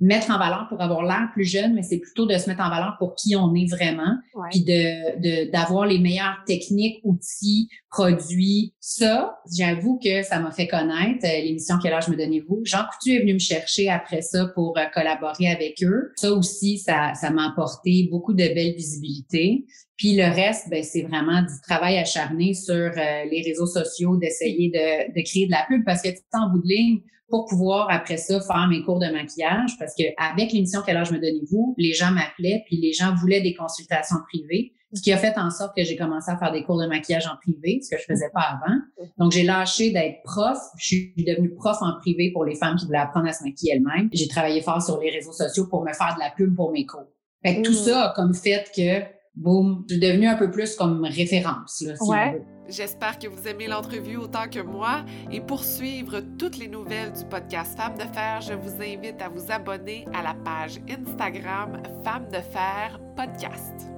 mettre 0.00 0.30
en 0.30 0.38
valeur 0.38 0.66
pour 0.68 0.80
avoir 0.80 1.04
l'air 1.04 1.28
plus 1.32 1.44
jeune, 1.44 1.74
mais 1.74 1.82
c'est 1.82 1.98
plutôt 1.98 2.26
de 2.26 2.36
se 2.36 2.48
mettre 2.48 2.62
en 2.62 2.68
valeur 2.68 2.96
pour 2.98 3.14
qui 3.14 3.36
on 3.36 3.54
est 3.54 3.70
vraiment, 3.70 4.16
puis 4.50 4.64
de 4.64 5.50
d'avoir 5.50 5.86
les 5.86 5.98
meilleures 5.98 6.42
techniques, 6.46 7.00
outils, 7.04 7.68
produits. 7.90 8.74
Ça, 8.80 9.38
j'avoue 9.56 10.00
que 10.02 10.22
ça 10.22 10.40
m'a 10.40 10.50
fait 10.50 10.66
connaître 10.66 11.24
euh, 11.24 11.42
l'émission 11.44 11.76
Quel 11.80 11.92
âge 11.92 12.08
me 12.08 12.16
donnez-vous? 12.16 12.62
Jean 12.64 12.84
Coutu 12.90 13.14
est 13.14 13.20
venu 13.20 13.34
me 13.34 13.38
chercher 13.38 13.88
après 13.88 14.20
ça 14.20 14.46
pour 14.54 14.76
euh, 14.76 14.82
collaborer 14.92 15.48
avec 15.48 15.82
eux. 15.82 16.12
Ça 16.16 16.32
aussi, 16.32 16.78
ça 16.78 17.14
ça 17.14 17.30
m'a 17.30 17.48
apporté 17.50 18.08
beaucoup 18.10 18.32
de 18.32 18.38
belle 18.38 18.74
visibilité. 18.74 19.64
Puis 19.96 20.16
le 20.16 20.24
reste, 20.24 20.68
ben, 20.70 20.82
c'est 20.82 21.02
vraiment 21.02 21.42
du 21.42 21.54
travail 21.62 21.98
acharné 21.98 22.52
sur 22.52 22.74
euh, 22.74 22.90
les 23.30 23.42
réseaux 23.46 23.66
sociaux, 23.66 24.16
d'essayer 24.16 24.70
de, 24.70 25.14
de 25.14 25.24
créer 25.24 25.46
de 25.46 25.52
la 25.52 25.64
pub 25.68 25.84
parce 25.84 26.02
que 26.02 26.08
en 26.32 26.50
bout 26.50 26.60
de 26.60 26.68
ligne, 26.68 27.00
pour 27.34 27.46
pouvoir 27.46 27.88
après 27.90 28.16
ça 28.16 28.40
faire 28.40 28.68
mes 28.68 28.80
cours 28.82 29.00
de 29.00 29.08
maquillage 29.08 29.76
parce 29.76 29.92
que 29.98 30.04
avec 30.18 30.52
l'émission 30.52 30.82
Quel 30.86 30.96
âge 30.96 31.10
me 31.10 31.16
donnez-vous, 31.16 31.74
les 31.76 31.92
gens 31.92 32.12
m'appelaient 32.12 32.62
puis 32.66 32.76
les 32.76 32.92
gens 32.92 33.12
voulaient 33.16 33.40
des 33.40 33.54
consultations 33.54 34.18
privées, 34.28 34.72
ce 34.92 35.02
qui 35.02 35.12
a 35.12 35.16
fait 35.16 35.36
en 35.36 35.50
sorte 35.50 35.76
que 35.76 35.82
j'ai 35.82 35.96
commencé 35.96 36.30
à 36.30 36.38
faire 36.38 36.52
des 36.52 36.62
cours 36.62 36.80
de 36.80 36.86
maquillage 36.86 37.26
en 37.26 37.34
privé, 37.42 37.80
ce 37.82 37.92
que 37.92 38.00
je 38.00 38.04
faisais 38.04 38.30
pas 38.32 38.42
avant. 38.42 38.76
Donc 39.18 39.32
j'ai 39.32 39.42
lâché 39.42 39.90
d'être 39.90 40.22
prof, 40.22 40.58
je 40.78 40.86
suis 40.86 41.14
devenue 41.26 41.52
prof 41.52 41.76
en 41.80 41.98
privé 41.98 42.30
pour 42.32 42.44
les 42.44 42.54
femmes 42.54 42.76
qui 42.76 42.86
voulaient 42.86 42.98
apprendre 42.98 43.26
à 43.26 43.32
se 43.32 43.42
maquiller 43.42 43.72
elles-mêmes. 43.72 44.10
J'ai 44.12 44.28
travaillé 44.28 44.60
fort 44.60 44.80
sur 44.80 45.00
les 45.00 45.10
réseaux 45.10 45.32
sociaux 45.32 45.66
pour 45.68 45.82
me 45.82 45.92
faire 45.92 46.14
de 46.14 46.20
la 46.20 46.30
pub 46.30 46.54
pour 46.54 46.70
mes 46.70 46.86
cours. 46.86 47.08
Fait 47.44 47.56
que 47.56 47.62
tout 47.62 47.72
mmh. 47.72 47.74
ça 47.74 48.10
a 48.10 48.14
comme 48.14 48.32
fait 48.32 48.70
que 48.72 49.13
boum, 49.36 49.84
je 49.88 49.94
suis 49.94 50.00
devenue 50.00 50.26
un 50.26 50.36
peu 50.36 50.50
plus 50.50 50.76
comme 50.76 51.04
référence 51.04 51.82
là, 51.86 51.96
si 51.96 52.10
ouais. 52.10 52.42
J'espère 52.66 53.18
que 53.18 53.28
vous 53.28 53.46
aimez 53.46 53.66
l'entrevue 53.66 54.16
autant 54.16 54.48
que 54.50 54.60
moi 54.60 55.04
et 55.30 55.42
pour 55.42 55.62
suivre 55.64 56.20
toutes 56.38 56.56
les 56.56 56.68
nouvelles 56.68 57.12
du 57.12 57.24
podcast 57.26 57.76
Femmes 57.76 57.96
de 57.96 58.04
Fer, 58.14 58.40
je 58.40 58.54
vous 58.54 58.80
invite 58.80 59.20
à 59.20 59.28
vous 59.28 59.52
abonner 59.52 60.06
à 60.14 60.22
la 60.22 60.32
page 60.32 60.80
Instagram 60.88 61.82
Femmes 62.02 62.28
de 62.30 62.38
Fer 62.38 62.98
Podcast. 63.16 63.90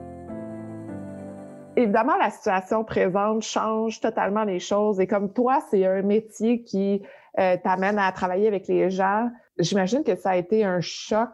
Évidemment, 1.77 2.17
la 2.17 2.31
situation 2.31 2.83
présente 2.83 3.43
change 3.43 4.01
totalement 4.01 4.43
les 4.43 4.59
choses 4.59 4.99
et 4.99 5.07
comme 5.07 5.33
toi, 5.33 5.61
c'est 5.71 5.87
un 5.87 6.03
métier 6.03 6.65
qui 6.65 7.03
euh, 7.39 7.57
t'amène 7.63 7.99
à 7.99 8.11
travailler 8.11 8.49
avec 8.49 8.67
les 8.67 8.91
gens. 8.91 9.29
J'imagine 9.59 10.03
que 10.03 10.17
ça 10.17 10.31
a 10.31 10.37
été 10.37 10.65
un 10.65 10.81
choc 10.81 11.31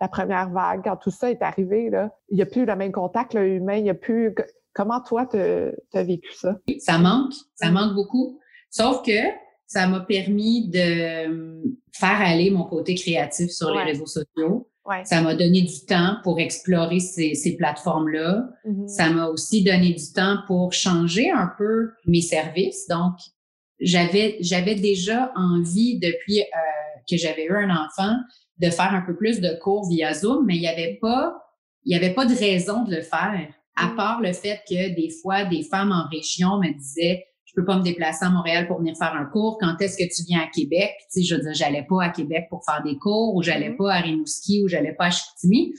la 0.00 0.08
première 0.08 0.50
vague, 0.50 0.82
quand 0.84 0.96
tout 0.96 1.10
ça 1.10 1.30
est 1.30 1.42
arrivé, 1.42 1.90
là, 1.90 2.10
il 2.28 2.36
n'y 2.36 2.42
a 2.42 2.46
plus 2.46 2.66
le 2.66 2.76
même 2.76 2.92
contact 2.92 3.34
humain, 3.34 3.76
il 3.76 3.84
n'y 3.84 3.90
a 3.90 3.94
plus. 3.94 4.34
Comment 4.74 5.00
toi, 5.00 5.26
tu 5.26 5.38
as 5.38 6.04
vécu 6.04 6.32
ça? 6.34 6.56
Ça 6.78 6.98
manque, 6.98 7.32
ça 7.54 7.70
manque 7.70 7.94
beaucoup. 7.94 8.38
Sauf 8.70 9.02
que 9.02 9.18
ça 9.66 9.86
m'a 9.86 10.00
permis 10.00 10.68
de 10.68 10.78
euh, 10.78 11.62
faire 11.92 12.20
aller 12.20 12.50
mon 12.50 12.64
côté 12.64 12.94
créatif 12.94 13.50
sur 13.50 13.70
les 13.74 13.82
réseaux 13.82 14.06
sociaux. 14.06 14.68
Ça 15.04 15.20
m'a 15.20 15.34
donné 15.34 15.62
du 15.62 15.84
temps 15.84 16.18
pour 16.22 16.38
explorer 16.38 17.00
ces, 17.00 17.34
ces 17.34 17.56
plateformes-là. 17.56 18.48
Mm-hmm. 18.64 18.86
Ça 18.86 19.10
m'a 19.10 19.26
aussi 19.26 19.64
donné 19.64 19.94
du 19.94 20.12
temps 20.12 20.38
pour 20.46 20.72
changer 20.72 21.30
un 21.30 21.50
peu 21.58 21.90
mes 22.06 22.20
services. 22.20 22.86
Donc, 22.86 23.14
j'avais 23.80 24.36
j'avais 24.40 24.76
déjà 24.76 25.32
envie 25.34 25.98
depuis 25.98 26.40
euh, 26.40 27.00
que 27.10 27.16
j'avais 27.16 27.46
eu 27.46 27.56
un 27.56 27.70
enfant 27.70 28.14
de 28.58 28.70
faire 28.70 28.94
un 28.94 29.02
peu 29.02 29.16
plus 29.16 29.40
de 29.40 29.58
cours 29.62 29.88
via 29.88 30.14
Zoom, 30.14 30.46
mais 30.46 30.56
il 30.56 30.60
n'y 30.60 30.68
avait 30.68 30.98
pas 31.00 31.42
il 31.86 31.92
y 31.92 31.94
avait 31.96 32.12
pas 32.12 32.26
de 32.26 32.34
raison 32.34 32.82
de 32.82 32.94
le 32.94 33.00
faire 33.00 33.48
À 33.76 33.86
mm. 33.86 33.96
part 33.96 34.20
le 34.20 34.32
fait 34.32 34.60
que 34.68 34.94
des 34.94 35.08
fois, 35.22 35.44
des 35.44 35.62
femmes 35.62 35.92
en 35.92 36.08
région 36.10 36.58
me 36.58 36.76
disaient, 36.76 37.24
je 37.44 37.54
peux 37.54 37.64
pas 37.64 37.78
me 37.78 37.82
déplacer 37.82 38.26
à 38.26 38.30
Montréal 38.30 38.66
pour 38.66 38.78
venir 38.78 38.96
faire 38.98 39.14
un 39.14 39.24
cours. 39.24 39.56
Quand 39.60 39.80
est-ce 39.80 39.96
que 39.96 40.02
tu 40.02 40.24
viens 40.26 40.40
à 40.40 40.48
Québec? 40.48 40.90
Tu 41.12 41.20
sais, 41.20 41.22
je 41.22 41.36
veux 41.36 41.40
dire, 41.40 41.54
j'allais 41.54 41.86
pas 41.88 42.02
à 42.02 42.08
Québec 42.10 42.48
pour 42.50 42.64
faire 42.64 42.82
des 42.82 42.98
cours 42.98 43.34
ou 43.36 43.42
j'allais 43.42 43.70
mm. 43.70 43.76
pas 43.76 43.94
à 43.94 44.00
Rimouski 44.00 44.64
ou 44.64 44.68
j'allais 44.68 44.94
pas 44.94 45.06
à 45.06 45.10
Chicoutimi. 45.10 45.74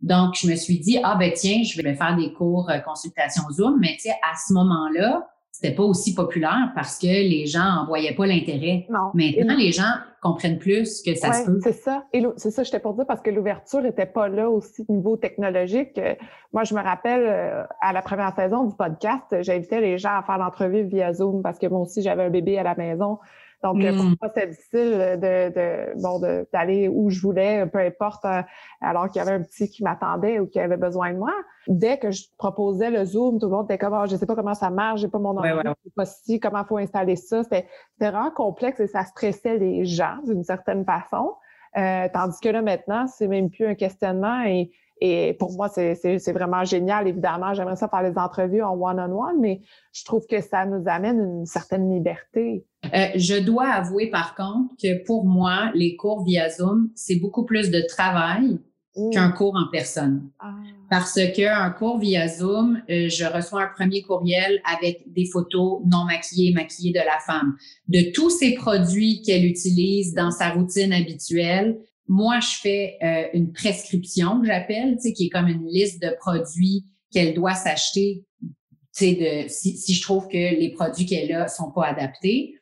Donc, 0.00 0.36
je 0.40 0.48
me 0.48 0.54
suis 0.54 0.78
dit, 0.78 1.00
ah 1.02 1.16
ben 1.18 1.32
tiens, 1.34 1.60
je 1.64 1.82
vais 1.82 1.94
faire 1.94 2.16
des 2.16 2.32
cours 2.32 2.70
euh, 2.70 2.78
consultation 2.78 3.42
Zoom. 3.50 3.78
Mais 3.80 3.94
tu 3.94 4.02
sais, 4.02 4.10
à 4.10 4.36
ce 4.36 4.52
moment-là, 4.52 5.26
c'était 5.60 5.74
pas 5.74 5.82
aussi 5.82 6.14
populaire 6.14 6.70
parce 6.76 6.96
que 6.96 7.08
les 7.08 7.46
gens 7.46 7.80
en 7.80 7.86
voyaient 7.86 8.14
pas 8.14 8.26
l'intérêt. 8.26 8.86
Maintenant, 8.88 9.56
les 9.58 9.72
gens 9.72 9.90
comprennent 10.22 10.58
plus 10.58 11.02
que 11.02 11.16
ça 11.16 11.32
se 11.32 11.46
peut. 11.46 11.58
C'est 11.64 11.72
ça. 11.72 12.04
Et 12.12 12.24
c'est 12.36 12.52
ça, 12.52 12.62
j'étais 12.62 12.78
pour 12.78 12.94
dire 12.94 13.06
parce 13.08 13.20
que 13.20 13.30
l'ouverture 13.30 13.84
était 13.84 14.06
pas 14.06 14.28
là 14.28 14.48
aussi 14.48 14.84
au 14.86 14.92
niveau 14.92 15.16
technologique. 15.16 15.98
Euh, 15.98 16.14
moi, 16.52 16.62
je 16.62 16.74
me 16.74 16.80
rappelle 16.80 17.24
euh, 17.26 17.64
à 17.80 17.92
la 17.92 18.02
première 18.02 18.32
saison 18.36 18.66
du 18.66 18.76
podcast, 18.76 19.24
j'invitais 19.40 19.80
les 19.80 19.98
gens 19.98 20.16
à 20.16 20.22
faire 20.22 20.38
l'entrevue 20.38 20.84
via 20.84 21.12
Zoom 21.12 21.42
parce 21.42 21.58
que 21.58 21.66
moi 21.66 21.80
aussi, 21.80 22.02
j'avais 22.02 22.22
un 22.22 22.30
bébé 22.30 22.56
à 22.56 22.62
la 22.62 22.76
maison. 22.76 23.18
Donc, 23.64 23.80
pour 23.80 24.04
hmm. 24.04 24.14
moi, 24.20 24.30
c'était 24.34 24.46
difficile 24.46 25.18
de, 25.20 25.48
de 25.48 26.00
bon 26.00 26.20
d'aller 26.52 26.88
où 26.88 27.10
je 27.10 27.20
voulais, 27.20 27.66
peu 27.66 27.78
importe, 27.78 28.24
euh, 28.24 28.42
alors 28.80 29.08
qu'il 29.08 29.20
y 29.20 29.20
avait 29.20 29.32
un 29.32 29.42
petit 29.42 29.68
qui 29.68 29.82
m'attendait 29.82 30.38
ou 30.38 30.46
qui 30.46 30.60
avait 30.60 30.76
besoin 30.76 31.12
de 31.12 31.18
moi. 31.18 31.32
Dès 31.66 31.98
que 31.98 32.12
je 32.12 32.22
proposais 32.38 32.90
le 32.90 33.04
Zoom, 33.04 33.40
tout 33.40 33.46
le 33.46 33.52
monde 33.52 33.66
était 33.70 33.78
comme, 33.78 33.98
oh, 34.00 34.06
je 34.08 34.14
sais 34.14 34.26
pas 34.26 34.36
comment 34.36 34.54
ça 34.54 34.70
marche, 34.70 35.00
j'ai 35.00 35.08
pas 35.08 35.18
mon 35.18 35.36
ordi, 35.36 35.48
je 35.52 35.70
sais 35.84 35.92
pas 35.96 36.06
si, 36.06 36.38
comment 36.38 36.64
faut 36.64 36.78
installer 36.78 37.16
ça? 37.16 37.42
C'était 37.42 37.66
vraiment 38.00 38.30
complexe 38.30 38.78
et 38.78 38.86
ça 38.86 39.04
stressait 39.04 39.58
les 39.58 39.84
gens 39.84 40.18
d'une 40.24 40.44
certaine 40.44 40.84
façon. 40.84 41.34
Euh, 41.76 42.08
tandis 42.12 42.38
que 42.40 42.48
là, 42.48 42.62
maintenant, 42.62 43.06
c'est 43.08 43.28
même 43.28 43.50
plus 43.50 43.66
un 43.66 43.74
questionnement 43.74 44.42
et 44.42 44.70
et 45.00 45.34
pour 45.34 45.52
moi, 45.52 45.68
c'est 45.68 46.32
vraiment 46.32 46.64
génial. 46.64 47.06
Évidemment, 47.06 47.54
j'aimerais 47.54 47.76
ça 47.76 47.88
faire 47.88 48.02
les 48.02 48.18
entrevues 48.18 48.62
en 48.62 48.74
one-on-one, 48.74 49.40
mais 49.40 49.60
je 49.92 50.04
trouve 50.04 50.26
que 50.28 50.40
ça 50.40 50.66
nous 50.66 50.82
amène 50.86 51.18
une 51.18 51.46
certaine 51.46 51.92
liberté. 51.92 52.64
Euh, 52.94 53.06
je 53.14 53.38
dois 53.38 53.68
avouer, 53.68 54.10
par 54.10 54.34
contre, 54.34 54.74
que 54.80 55.04
pour 55.04 55.24
moi, 55.24 55.70
les 55.74 55.96
cours 55.96 56.24
via 56.24 56.50
Zoom, 56.50 56.90
c'est 56.94 57.16
beaucoup 57.16 57.44
plus 57.44 57.70
de 57.70 57.82
travail 57.88 58.58
mmh. 58.96 59.10
qu'un 59.10 59.30
cours 59.30 59.54
en 59.56 59.70
personne. 59.70 60.30
Ah. 60.40 60.54
Parce 60.90 61.20
qu'un 61.34 61.70
cours 61.70 61.98
via 61.98 62.26
Zoom, 62.26 62.80
euh, 62.90 63.08
je 63.08 63.24
reçois 63.24 63.62
un 63.62 63.68
premier 63.68 64.02
courriel 64.02 64.60
avec 64.64 65.12
des 65.12 65.26
photos 65.26 65.80
non 65.84 66.04
maquillées, 66.04 66.52
maquillées 66.52 66.92
de 66.92 67.04
la 67.04 67.18
femme, 67.24 67.56
de 67.88 68.10
tous 68.12 68.30
ces 68.30 68.54
produits 68.54 69.22
qu'elle 69.22 69.44
utilise 69.44 70.14
dans 70.14 70.30
sa 70.30 70.50
routine 70.50 70.92
habituelle, 70.92 71.78
moi, 72.08 72.40
je 72.40 72.60
fais 72.60 72.96
euh, 73.02 73.28
une 73.34 73.52
prescription 73.52 74.40
que 74.40 74.46
j'appelle, 74.46 74.96
tu 74.96 75.02
sais, 75.02 75.12
qui 75.12 75.26
est 75.26 75.28
comme 75.28 75.46
une 75.48 75.66
liste 75.66 76.02
de 76.02 76.10
produits 76.18 76.86
qu'elle 77.12 77.34
doit 77.34 77.54
s'acheter, 77.54 78.24
tu 78.40 78.48
sais, 78.92 79.14
de, 79.14 79.48
si, 79.48 79.76
si, 79.76 79.94
je 79.94 80.02
trouve 80.02 80.26
que 80.26 80.36
les 80.36 80.72
produits 80.72 81.06
qu'elle 81.06 81.32
a 81.32 81.48
sont 81.48 81.70
pas 81.70 81.86
adaptés. 81.86 82.54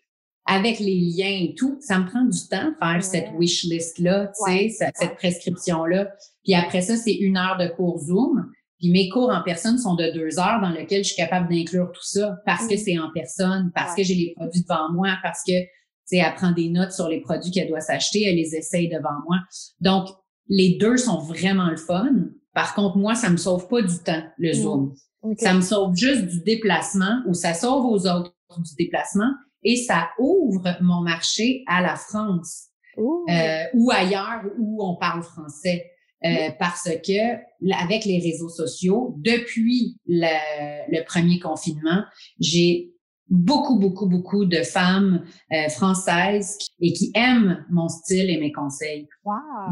Avec 0.48 0.78
les 0.78 1.00
liens 1.00 1.40
et 1.42 1.54
tout, 1.56 1.76
ça 1.80 1.98
me 1.98 2.06
prend 2.06 2.24
du 2.24 2.38
temps 2.48 2.70
de 2.70 2.76
faire 2.78 3.02
cette 3.02 3.32
wish 3.34 3.64
list-là, 3.64 4.28
tu 4.28 4.68
sais, 4.70 4.90
cette 4.94 5.16
prescription-là. 5.16 6.12
Puis 6.44 6.54
après 6.54 6.82
ça, 6.82 6.96
c'est 6.96 7.14
une 7.14 7.36
heure 7.36 7.56
de 7.58 7.66
cours 7.66 7.98
Zoom. 7.98 8.52
Puis 8.78 8.90
mes 8.90 9.08
cours 9.08 9.30
en 9.30 9.42
personne 9.42 9.78
sont 9.78 9.96
de 9.96 10.12
deux 10.12 10.38
heures 10.38 10.60
dans 10.60 10.70
lesquels 10.70 11.02
je 11.02 11.08
suis 11.08 11.16
capable 11.16 11.52
d'inclure 11.52 11.90
tout 11.92 12.04
ça 12.04 12.36
parce 12.44 12.68
que 12.68 12.76
c'est 12.76 12.98
en 12.98 13.10
personne, 13.12 13.72
parce 13.74 13.96
que 13.96 14.04
j'ai 14.04 14.14
les 14.14 14.34
produits 14.36 14.62
devant 14.62 14.92
moi, 14.92 15.16
parce 15.22 15.42
que 15.44 15.54
sais, 16.06 16.16
elle 16.16 16.34
prend 16.34 16.52
des 16.52 16.68
notes 16.68 16.92
sur 16.92 17.08
les 17.08 17.20
produits 17.20 17.50
qu'elle 17.50 17.68
doit 17.68 17.80
s'acheter, 17.80 18.24
elle 18.24 18.36
les 18.36 18.54
essaye 18.54 18.88
devant 18.88 19.18
moi. 19.26 19.38
Donc, 19.80 20.08
les 20.48 20.76
deux 20.78 20.96
sont 20.96 21.18
vraiment 21.18 21.70
le 21.70 21.76
fun. 21.76 22.12
Par 22.54 22.74
contre, 22.74 22.96
moi, 22.96 23.14
ça 23.14 23.30
me 23.30 23.36
sauve 23.36 23.68
pas 23.68 23.82
du 23.82 23.98
temps, 23.98 24.22
le 24.38 24.50
mmh. 24.50 24.54
Zoom. 24.54 24.94
Ça 25.38 25.54
me 25.54 25.60
sauve 25.60 25.96
juste 25.96 26.26
du 26.26 26.40
déplacement 26.40 27.22
ou 27.26 27.34
ça 27.34 27.52
sauve 27.52 27.84
aux 27.86 28.06
autres 28.06 28.32
du 28.58 28.74
déplacement 28.78 29.30
et 29.62 29.76
ça 29.76 30.10
ouvre 30.18 30.76
mon 30.80 31.02
marché 31.02 31.64
à 31.66 31.82
la 31.82 31.96
France 31.96 32.68
euh, 32.96 33.64
ou 33.74 33.90
ailleurs 33.90 34.42
où 34.58 34.84
on 34.84 34.96
parle 34.96 35.22
français. 35.22 35.90
Euh, 36.24 36.50
parce 36.58 36.88
que 37.06 37.34
avec 37.82 38.04
les 38.04 38.18
réseaux 38.20 38.48
sociaux, 38.48 39.14
depuis 39.18 39.98
le, 40.06 40.90
le 40.90 41.04
premier 41.04 41.38
confinement, 41.38 42.04
j'ai 42.40 42.95
beaucoup, 43.28 43.78
beaucoup, 43.78 44.06
beaucoup 44.06 44.44
de 44.44 44.62
femmes 44.62 45.24
euh, 45.52 45.68
françaises 45.68 46.58
et 46.80 46.92
qui 46.92 47.10
aiment 47.14 47.64
mon 47.70 47.88
style 47.88 48.30
et 48.30 48.38
mes 48.38 48.52
conseils. 48.52 49.08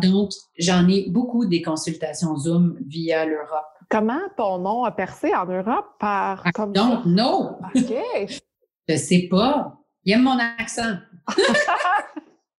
Donc, 0.03 0.31
j'en 0.59 0.88
ai 0.88 1.09
beaucoup 1.11 1.47
des 1.47 1.62
consultations 1.62 2.37
Zoom 2.37 2.79
via 2.87 3.25
l'Europe. 3.25 3.64
Comment 3.90 4.21
ton 4.37 4.59
nom 4.59 4.85
a 4.85 4.93
percé 4.93 5.35
en 5.35 5.47
Europe 5.47 5.87
par 5.99 6.43
ah, 6.45 6.53
comme 6.53 6.73
Non, 6.73 7.03
non. 7.07 7.59
OK. 7.75 7.95
Je 8.88 8.97
sais 8.97 9.29
pas. 9.31 9.79
Il 10.05 10.12
aime 10.12 10.23
mon 10.23 10.38
accent. 10.38 10.97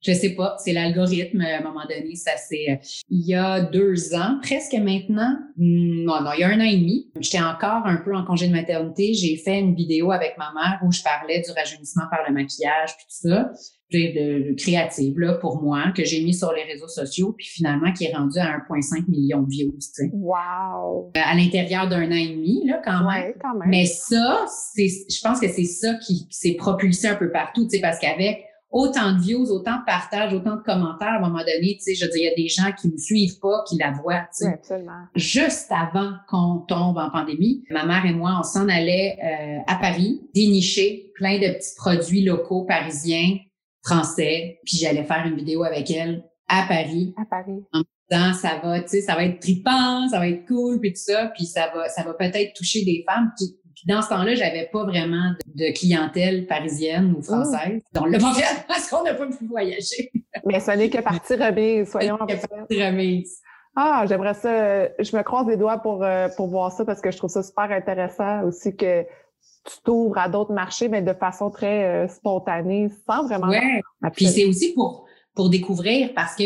Je 0.05 0.13
sais 0.13 0.35
pas, 0.35 0.55
c'est 0.59 0.73
l'algorithme. 0.73 1.41
À 1.41 1.57
un 1.57 1.61
moment 1.61 1.85
donné, 1.89 2.15
ça 2.15 2.31
c'est 2.37 2.79
il 3.09 3.25
y 3.25 3.33
a 3.33 3.61
deux 3.61 4.13
ans, 4.13 4.37
presque 4.41 4.75
maintenant. 4.75 5.37
Non, 5.57 6.21
non, 6.21 6.31
il 6.35 6.41
y 6.41 6.43
a 6.43 6.49
un 6.49 6.59
an 6.59 6.65
et 6.65 6.77
demi. 6.77 7.11
J'étais 7.19 7.41
encore 7.41 7.85
un 7.85 7.97
peu 7.97 8.15
en 8.15 8.23
congé 8.23 8.47
de 8.47 8.53
maternité. 8.53 9.13
J'ai 9.13 9.37
fait 9.37 9.59
une 9.59 9.73
vidéo 9.73 10.11
avec 10.11 10.37
ma 10.37 10.51
mère 10.53 10.79
où 10.85 10.91
je 10.91 11.01
parlais 11.01 11.41
du 11.41 11.51
rajeunissement 11.51 12.03
par 12.11 12.19
le 12.27 12.33
maquillage 12.33 12.95
puis 12.97 13.05
tout 13.05 13.29
ça. 13.29 13.51
De, 13.91 14.49
de, 14.49 14.55
créative 14.55 15.19
là 15.19 15.35
pour 15.35 15.61
moi 15.61 15.91
que 15.95 16.03
j'ai 16.03 16.23
mis 16.23 16.33
sur 16.33 16.51
les 16.51 16.63
réseaux 16.63 16.87
sociaux 16.87 17.33
puis 17.37 17.45
finalement 17.45 17.93
qui 17.93 18.05
est 18.05 18.15
rendu 18.15 18.39
à 18.39 18.57
1,5 18.57 19.07
million 19.07 19.43
de 19.43 19.49
views. 19.49 19.71
Tu 19.73 19.79
sais. 19.79 20.09
Wow. 20.11 21.11
Euh, 21.15 21.21
à 21.23 21.35
l'intérieur 21.35 21.87
d'un 21.87 22.07
an 22.07 22.15
et 22.15 22.29
demi 22.29 22.65
là 22.65 22.81
quand, 22.83 23.09
même. 23.09 23.33
quand 23.39 23.57
même. 23.57 23.69
Mais 23.69 23.85
ça, 23.85 24.45
c'est, 24.73 24.87
je 24.87 25.21
pense 25.21 25.39
que 25.39 25.47
c'est 25.47 25.65
ça 25.65 25.93
qui 26.05 26.27
s'est 26.31 26.55
propulsé 26.55 27.07
un 27.07 27.15
peu 27.15 27.31
partout, 27.31 27.65
tu 27.65 27.77
sais, 27.77 27.79
parce 27.79 27.99
qu'avec 27.99 28.43
autant 28.75 29.13
de 29.13 29.21
views, 29.21 29.49
autant 29.51 29.79
de 29.79 29.85
partages, 29.85 30.33
autant 30.33 30.57
de 30.57 30.61
commentaires 30.61 31.07
à 31.07 31.15
un 31.15 31.19
moment 31.21 31.39
donné. 31.39 31.77
Tu 31.77 31.79
sais, 31.79 31.95
je 31.95 32.03
veux 32.05 32.11
dire, 32.11 32.19
il 32.19 32.25
y 32.25 32.31
a 32.31 32.35
des 32.35 32.49
gens 32.49 32.73
qui 32.77 32.91
me 32.91 32.97
suivent 32.97 33.39
pas, 33.39 33.63
qui 33.67 33.77
la 33.77 33.91
voient. 33.91 34.27
Tu 34.37 34.43
sais. 34.43 34.53
absolument. 34.53 35.05
Juste 35.15 35.71
avant 35.71 36.11
qu'on 36.27 36.57
tombe 36.67 36.97
en 36.97 37.09
pandémie, 37.09 37.63
ma 37.69 37.85
mère 37.85 38.05
et 38.05 38.11
moi, 38.11 38.35
on 38.37 38.43
s'en 38.43 38.67
allait 38.67 39.17
euh, 39.23 39.73
à 39.73 39.77
Paris, 39.77 40.21
dénicher 40.35 41.13
plein 41.15 41.39
de 41.39 41.53
petits 41.53 41.73
produits 41.77 42.25
locaux 42.25 42.65
parisiens, 42.65 43.37
français, 43.81 44.59
puis 44.65 44.77
j'allais 44.77 45.05
faire 45.05 45.25
une 45.25 45.37
vidéo 45.37 45.63
avec 45.63 45.89
elle 45.89 46.25
à 46.49 46.65
Paris. 46.67 47.13
À 47.15 47.23
Paris. 47.23 47.63
En 47.71 47.81
disant, 48.11 48.33
ça 48.33 48.59
va, 48.61 48.81
tu 48.81 48.89
sais, 48.89 49.01
ça 49.01 49.15
va 49.15 49.23
être 49.23 49.39
tripant, 49.39 50.09
ça 50.09 50.19
va 50.19 50.27
être 50.27 50.45
cool, 50.47 50.81
puis 50.81 50.91
tout 50.91 50.99
ça, 50.99 51.31
puis 51.33 51.45
ça 51.45 51.71
va, 51.73 51.87
ça 51.87 52.03
va 52.03 52.13
peut-être 52.13 52.53
toucher 52.53 52.83
des 52.83 53.05
femmes 53.07 53.31
qui 53.37 53.55
dans 53.85 54.01
ce 54.01 54.09
temps-là, 54.09 54.35
j'avais 54.35 54.69
pas 54.71 54.83
vraiment 54.83 55.33
de 55.53 55.73
clientèle 55.73 56.47
parisienne 56.47 57.13
ou 57.17 57.21
française. 57.21 57.81
Oh. 57.83 57.99
Donc, 57.99 58.07
le 58.09 58.19
pas 58.19 58.33
parce 58.67 58.89
qu'on 58.89 59.03
n'a 59.03 59.13
pas 59.13 59.27
pu 59.27 59.45
voyager. 59.45 60.11
Mais 60.45 60.59
ce 60.59 60.71
n'est 60.71 60.89
que 60.89 61.01
partie 61.01 61.35
remise, 61.35 61.89
soyons 61.89 62.15
en 62.15 62.25
partie 62.25 62.83
remise. 62.83 63.41
Ah, 63.75 64.05
j'aimerais 64.07 64.33
ça. 64.33 64.87
Je 64.99 65.15
me 65.15 65.21
croise 65.21 65.47
les 65.47 65.57
doigts 65.57 65.79
pour, 65.79 66.03
euh, 66.03 66.29
pour 66.37 66.47
voir 66.47 66.71
ça 66.71 66.85
parce 66.85 67.01
que 67.01 67.11
je 67.11 67.17
trouve 67.17 67.29
ça 67.29 67.43
super 67.43 67.71
intéressant 67.71 68.43
aussi 68.43 68.75
que 68.75 69.03
tu 69.03 69.77
t'ouvres 69.83 70.17
à 70.17 70.29
d'autres 70.29 70.53
marchés, 70.53 70.87
mais 70.87 71.01
de 71.01 71.13
façon 71.13 71.49
très 71.49 71.83
euh, 71.83 72.07
spontanée, 72.07 72.89
sans 73.07 73.25
vraiment. 73.25 73.47
Ouais. 73.47 73.81
Puis 74.13 74.27
c'est 74.27 74.45
aussi 74.45 74.73
pour 74.73 75.04
pour 75.35 75.49
découvrir 75.49 76.13
parce 76.15 76.35
que 76.35 76.43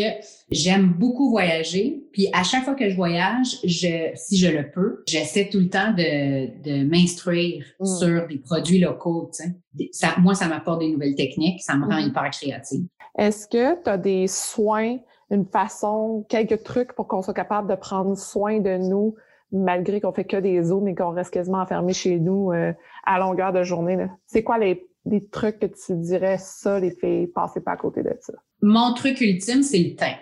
j'aime 0.50 0.92
beaucoup 0.98 1.30
voyager. 1.30 2.04
Puis 2.12 2.28
à 2.32 2.42
chaque 2.42 2.64
fois 2.64 2.74
que 2.74 2.90
je 2.90 2.96
voyage, 2.96 3.58
je, 3.62 4.10
si 4.16 4.36
je 4.36 4.48
le 4.48 4.70
peux, 4.70 5.04
j'essaie 5.06 5.48
tout 5.48 5.60
le 5.60 5.68
temps 5.68 5.92
de, 5.92 6.48
de 6.62 6.84
m'instruire 6.84 7.64
mm. 7.78 7.86
sur 7.86 8.26
des 8.26 8.38
produits 8.38 8.80
locaux. 8.80 9.30
Tu 9.32 9.44
sais. 9.44 9.88
ça, 9.92 10.08
moi, 10.18 10.34
ça 10.34 10.48
m'apporte 10.48 10.80
des 10.80 10.90
nouvelles 10.90 11.14
techniques, 11.14 11.62
ça 11.62 11.76
me 11.76 11.86
rend 11.86 12.02
mm. 12.02 12.08
hyper 12.08 12.30
créative. 12.30 12.84
Est-ce 13.16 13.46
que 13.46 13.82
tu 13.82 13.88
as 13.88 13.98
des 13.98 14.26
soins, 14.26 14.98
une 15.30 15.46
façon, 15.46 16.26
quelques 16.28 16.62
trucs 16.64 16.92
pour 16.94 17.06
qu'on 17.06 17.22
soit 17.22 17.34
capable 17.34 17.70
de 17.70 17.76
prendre 17.76 18.16
soin 18.16 18.58
de 18.58 18.76
nous 18.76 19.14
malgré 19.52 20.00
qu'on 20.00 20.12
fait 20.12 20.24
que 20.24 20.36
des 20.36 20.62
zooms 20.62 20.86
et 20.88 20.94
qu'on 20.94 21.10
reste 21.10 21.32
quasiment 21.32 21.58
enfermé 21.58 21.92
chez 21.92 22.20
nous 22.20 22.52
euh, 22.52 22.72
à 23.04 23.18
longueur 23.18 23.52
de 23.52 23.62
journée? 23.62 23.98
C'est 24.26 24.42
quoi 24.42 24.58
les, 24.58 24.88
les 25.06 25.26
trucs 25.26 25.58
que 25.58 25.66
tu 25.66 25.96
dirais 25.96 26.38
ça, 26.38 26.78
les 26.80 26.90
filles, 26.90 27.28
passez 27.28 27.60
pas 27.60 27.72
à 27.72 27.76
côté 27.76 28.02
de 28.02 28.16
ça? 28.20 28.32
Mon 28.62 28.94
truc 28.94 29.20
ultime, 29.20 29.62
c'est 29.62 29.78
le 29.78 29.94
teint. 29.96 30.16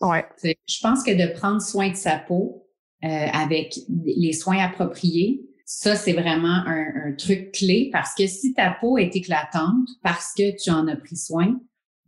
Ouais. 0.00 0.24
Je 0.42 0.80
pense 0.82 1.02
que 1.02 1.10
de 1.10 1.32
prendre 1.32 1.60
soin 1.60 1.90
de 1.90 1.96
sa 1.96 2.18
peau 2.18 2.66
euh, 3.04 3.08
avec 3.08 3.78
les 4.04 4.32
soins 4.32 4.58
appropriés, 4.58 5.42
ça, 5.64 5.96
c'est 5.96 6.12
vraiment 6.12 6.62
un, 6.66 7.12
truc 7.18 7.52
clé 7.52 7.90
parce 7.92 8.14
que 8.14 8.26
si 8.26 8.54
ta 8.54 8.76
peau 8.80 8.98
est 8.98 9.16
éclatante 9.16 9.88
parce 10.02 10.32
que 10.36 10.56
tu 10.62 10.70
en 10.70 10.86
as 10.86 10.96
pris 10.96 11.16
soin, 11.16 11.58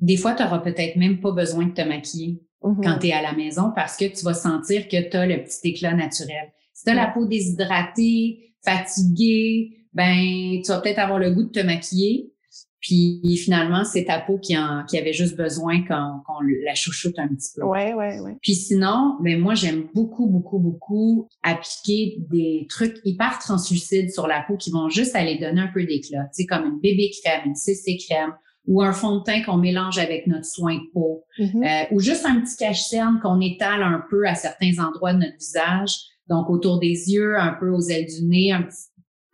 des 0.01 0.17
fois, 0.17 0.35
tu 0.35 0.43
n'auras 0.43 0.61
peut-être 0.61 0.97
même 0.97 1.21
pas 1.21 1.33
besoin 1.33 1.67
de 1.67 1.73
te 1.73 1.81
maquiller 1.81 2.41
mm-hmm. 2.63 2.85
quand 2.85 2.99
tu 2.99 3.09
es 3.09 3.13
à 3.13 3.23
la 3.23 3.33
maison 3.33 3.73
parce 3.75 3.97
que 3.97 4.05
tu 4.05 4.25
vas 4.25 4.35
sentir 4.35 4.87
que 4.87 5.09
tu 5.09 5.17
as 5.17 5.27
le 5.27 5.43
petit 5.43 5.71
éclat 5.71 5.95
naturel. 5.95 6.53
Si 6.73 6.85
tu 6.85 6.91
as 6.91 6.95
la 6.95 7.09
peau 7.09 7.27
déshydratée, 7.27 8.55
fatiguée, 8.65 9.87
ben 9.93 10.61
tu 10.63 10.71
vas 10.71 10.81
peut-être 10.81 10.99
avoir 10.99 11.19
le 11.19 11.33
goût 11.33 11.45
de 11.45 11.51
te 11.51 11.61
maquiller, 11.61 12.33
Puis 12.81 13.37
finalement, 13.43 13.85
c'est 13.85 14.05
ta 14.05 14.21
peau 14.21 14.39
qui, 14.39 14.57
en, 14.57 14.85
qui 14.85 14.99
avait 14.99 15.13
juste 15.13 15.37
besoin 15.37 15.83
qu'on 15.85 16.41
la 16.65 16.75
chouchoute 16.75 17.19
un 17.19 17.29
petit 17.29 17.51
peu. 17.57 17.65
Ouais, 17.65 17.93
ouais, 17.95 18.21
ouais. 18.21 18.37
Puis 18.41 18.55
sinon, 18.55 19.17
ben 19.21 19.41
moi, 19.41 19.55
j'aime 19.55 19.89
beaucoup, 19.95 20.27
beaucoup, 20.27 20.59
beaucoup 20.59 21.29
appliquer 21.43 22.19
des 22.31 22.67
trucs 22.69 22.99
hyper 23.05 23.39
translucides 23.41 24.13
sur 24.13 24.27
la 24.27 24.43
peau 24.43 24.57
qui 24.57 24.71
vont 24.71 24.89
juste 24.89 25.17
aller 25.17 25.39
donner 25.39 25.61
un 25.61 25.71
peu 25.73 25.85
d'éclat. 25.85 26.25
Tu 26.35 26.43
sais, 26.43 26.47
comme 26.47 26.67
une 26.67 26.81
bébé 26.81 27.11
crème, 27.23 27.43
une 27.47 27.55
CC 27.57 27.97
crème 27.97 28.33
ou 28.67 28.83
un 28.83 28.93
fond 28.93 29.17
de 29.17 29.23
teint 29.23 29.43
qu'on 29.43 29.57
mélange 29.57 29.99
avec 29.99 30.27
notre 30.27 30.45
soin 30.45 30.75
de 30.77 30.93
peau, 30.93 31.25
mm-hmm. 31.39 31.65
euh, 31.65 31.95
ou 31.95 32.01
juste 32.01 32.27
un 32.27 32.41
petit 32.41 32.57
cache-cerne 32.57 33.19
qu'on 33.21 33.41
étale 33.41 33.83
un 33.83 34.05
peu 34.11 34.29
à 34.29 34.35
certains 34.35 34.79
endroits 34.79 35.15
de 35.15 35.21
notre 35.21 35.39
visage, 35.39 35.97
donc 36.29 36.51
autour 36.51 36.79
des 36.79 37.11
yeux, 37.11 37.39
un 37.39 37.55
peu 37.59 37.71
aux 37.71 37.81
ailes 37.81 38.07
du 38.07 38.27
nez, 38.27 38.53
un 38.53 38.63
petit 38.63 38.88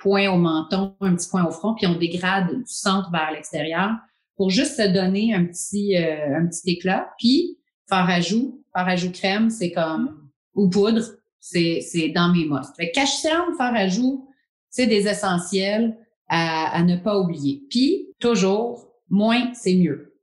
point 0.05 0.29
au 0.31 0.37
menton, 0.37 0.95
un 1.01 1.17
petit 1.17 1.29
point 1.29 1.47
au 1.47 1.51
front, 1.51 1.75
puis 1.75 1.87
on 1.87 1.97
dégrade 1.97 2.59
du 2.59 2.63
centre 2.67 3.11
vers 3.11 3.33
l'extérieur 3.33 3.93
pour 4.37 4.51
juste 4.51 4.77
se 4.77 4.87
donner 4.87 5.35
un 5.35 5.47
petit 5.47 5.97
euh, 5.97 6.39
un 6.39 6.47
petit 6.47 6.73
éclat. 6.73 7.09
Puis 7.19 7.59
faire 7.89 8.09
ajout, 8.09 8.63
faire 8.77 8.87
ajout 8.87 9.11
crème, 9.11 9.49
c'est 9.49 9.73
comme 9.73 10.29
ou 10.55 10.69
poudre, 10.69 11.03
c'est 11.41 11.81
c'est 11.81 12.11
dans 12.11 12.29
mes 12.29 12.45
must. 12.45 12.77
Fait 12.77 12.91
cache-cerne, 12.91 13.57
faire 13.57 13.75
ajout, 13.75 14.29
c'est 14.69 14.87
des 14.87 15.09
essentiels 15.09 15.97
à, 16.29 16.77
à 16.77 16.83
ne 16.83 16.97
pas 16.97 17.19
oublier. 17.19 17.63
Puis 17.71 18.09
toujours 18.21 18.93
moins, 19.09 19.55
c'est 19.55 19.75
mieux. 19.75 20.15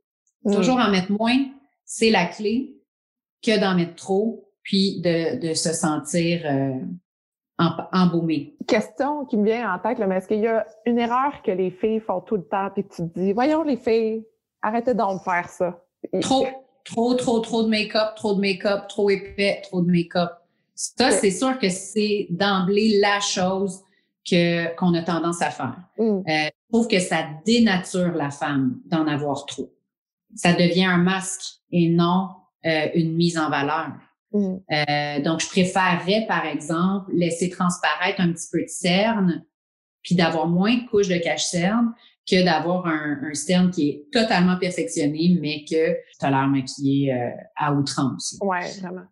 Mm. 0.46 0.56
Toujours 0.56 0.78
en 0.78 0.92
mettre 0.92 1.12
moins, 1.12 1.48
c'est 1.86 2.12
la 2.12 2.28
clé 2.28 2.76
que 3.44 3.60
d'en 3.60 3.76
mettre 3.76 3.96
trop, 3.96 4.48
puis 4.62 5.02
de, 5.02 5.40
de 5.40 5.54
se 5.56 5.74
sentir 5.74 6.42
euh, 6.46 6.80
embaumé. 7.92 8.56
Question 8.68 9.26
qui 9.26 9.38
me 9.38 9.46
vient 9.46 9.74
en 9.74 9.80
tête, 9.80 10.00
là, 10.00 10.08
mais 10.08 10.18
est-ce 10.18 10.28
qu'il 10.28 10.40
y 10.40 10.48
a 10.48 10.66
une 10.86 11.00
erreur 11.00 11.42
que 11.44 11.52
les 11.52 11.72
filles 11.72 12.00
font 12.00 12.22
tout 12.22 12.36
le 12.36 12.44
temps, 12.44 12.70
puis 12.74 12.84
tu 12.84 13.08
te 13.10 13.20
dis, 13.20 13.34
voyons 13.34 13.64
les 13.64 13.78
filles, 13.78 14.26
arrêtez 14.62 14.94
donc 14.94 15.20
de 15.20 15.24
faire 15.24 15.50
ça. 15.50 15.84
Trop, 16.22 16.48
trop, 16.84 17.14
trop, 17.14 17.40
trop 17.40 17.64
de 17.64 17.70
make-up, 17.70 18.16
trop 18.16 18.34
de 18.34 18.42
make-up, 18.42 18.88
trop 18.88 19.10
épais, 19.10 19.62
trop 19.64 19.82
de 19.82 19.92
make-up. 19.92 20.32
Ça, 20.76 21.12
c'est 21.12 21.32
sûr 21.32 21.60
que 21.60 21.70
c'est 21.70 22.28
d'emblée 22.32 23.00
la 23.00 23.20
chose 23.20 23.82
que 24.28 24.74
qu'on 24.76 24.94
a 24.94 25.02
tendance 25.02 25.42
à 25.42 25.50
faire. 25.50 25.78
Mm. 25.98 26.04
Euh, 26.04 26.24
je 26.28 26.72
trouve 26.72 26.88
que 26.88 27.00
ça 27.00 27.26
dénature 27.46 28.14
la 28.14 28.30
femme 28.30 28.80
d'en 28.86 29.08
avoir 29.08 29.46
trop. 29.46 29.72
Ça 30.36 30.54
devient 30.54 30.86
un 30.86 30.98
masque 30.98 31.60
et 31.72 31.90
non 31.90 32.30
euh, 32.66 32.88
une 32.96 33.14
mise 33.14 33.38
en 33.38 33.50
valeur. 33.50 33.92
Mm. 34.34 34.56
Euh, 34.72 35.22
donc, 35.22 35.42
je 35.42 35.48
préférerais, 35.48 36.26
par 36.28 36.46
exemple, 36.46 37.12
laisser 37.14 37.50
transparaître 37.50 38.22
un 38.22 38.32
petit 38.32 38.48
peu 38.52 38.62
de 38.62 38.70
cerne, 38.70 39.46
puis 40.04 40.16
d'avoir 40.16 40.48
moins 40.48 40.76
de 40.76 40.88
couches 40.90 41.08
de 41.08 41.18
cache-cerne 41.18 41.94
que 42.30 42.44
d'avoir 42.44 42.86
un, 42.86 43.20
un, 43.24 43.34
cerne 43.34 43.72
qui 43.72 43.90
est 43.90 44.06
totalement 44.12 44.58
perfectionné, 44.58 45.38
mais 45.42 45.64
que 45.64 45.94
tu 46.20 46.26
as 46.26 46.30
l'air 46.30 46.48
maquillé 46.48 47.14
à 47.56 47.74
outrance. 47.74 48.38
Ouais, 48.42 48.72
vraiment. 48.80 49.06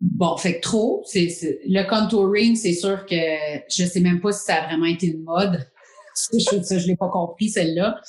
Bon, 0.00 0.36
fait 0.36 0.56
que 0.56 0.60
trop, 0.60 1.02
c'est 1.06 1.28
le 1.66 1.82
contouring, 1.88 2.54
c'est 2.54 2.74
sûr 2.74 3.06
que 3.06 3.16
je 3.16 3.84
sais 3.84 4.00
même 4.00 4.20
pas 4.20 4.32
si 4.32 4.44
ça 4.44 4.56
a 4.56 4.66
vraiment 4.66 4.86
été 4.86 5.06
une 5.06 5.22
mode. 5.22 5.66
je 6.32 6.78
je 6.78 6.86
l'ai 6.86 6.96
pas 6.96 7.08
compris 7.08 7.48
celle-là. 7.48 8.00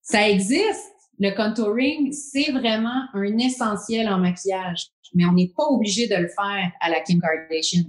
Ça 0.00 0.28
existe. 0.28 0.92
Le 1.20 1.34
contouring, 1.34 2.12
c'est 2.12 2.52
vraiment 2.52 3.02
un 3.12 3.38
essentiel 3.38 4.08
en 4.08 4.18
maquillage, 4.18 4.86
mais 5.14 5.24
on 5.26 5.32
n'est 5.32 5.52
pas 5.56 5.64
obligé 5.64 6.08
de 6.08 6.16
le 6.16 6.28
faire 6.28 6.70
à 6.80 6.90
la 6.90 7.00
Kim 7.00 7.20
Kardashian. 7.20 7.82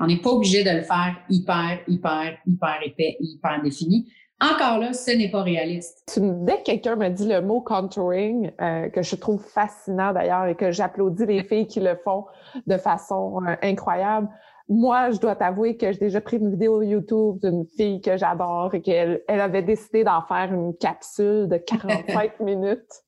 On 0.00 0.06
n'est 0.06 0.20
pas 0.20 0.30
obligé 0.30 0.64
de 0.64 0.70
le 0.70 0.82
faire 0.82 1.16
hyper, 1.28 1.80
hyper, 1.86 2.38
hyper 2.46 2.78
épais, 2.84 3.16
hyper 3.20 3.62
défini. 3.62 4.10
Encore 4.40 4.78
là, 4.78 4.92
ce 4.92 5.12
n'est 5.12 5.30
pas 5.30 5.42
réaliste. 5.42 6.20
Dès 6.20 6.58
que 6.58 6.64
quelqu'un 6.64 6.96
me 6.96 7.08
dit 7.08 7.26
le 7.26 7.40
mot 7.40 7.62
contouring, 7.62 8.50
euh, 8.60 8.90
que 8.90 9.02
je 9.02 9.16
trouve 9.16 9.42
fascinant 9.42 10.12
d'ailleurs 10.12 10.46
et 10.46 10.54
que 10.54 10.70
j'applaudis 10.70 11.24
les 11.24 11.42
filles 11.42 11.66
qui 11.66 11.80
le 11.80 11.96
font 12.04 12.26
de 12.66 12.76
façon 12.76 13.40
euh, 13.46 13.54
incroyable, 13.62 14.28
moi, 14.68 15.10
je 15.12 15.18
dois 15.18 15.36
t'avouer 15.36 15.76
que 15.76 15.92
j'ai 15.92 15.98
déjà 15.98 16.20
pris 16.20 16.38
une 16.38 16.50
vidéo 16.50 16.82
YouTube 16.82 17.38
d'une 17.40 17.64
fille 17.76 18.00
que 18.00 18.16
j'adore 18.16 18.74
et 18.74 18.82
qu'elle 18.82 19.22
elle 19.28 19.40
avait 19.40 19.62
décidé 19.62 20.02
d'en 20.02 20.22
faire 20.22 20.52
une 20.52 20.76
capsule 20.76 21.48
de 21.48 21.56
45 21.66 22.40
minutes. 22.40 23.04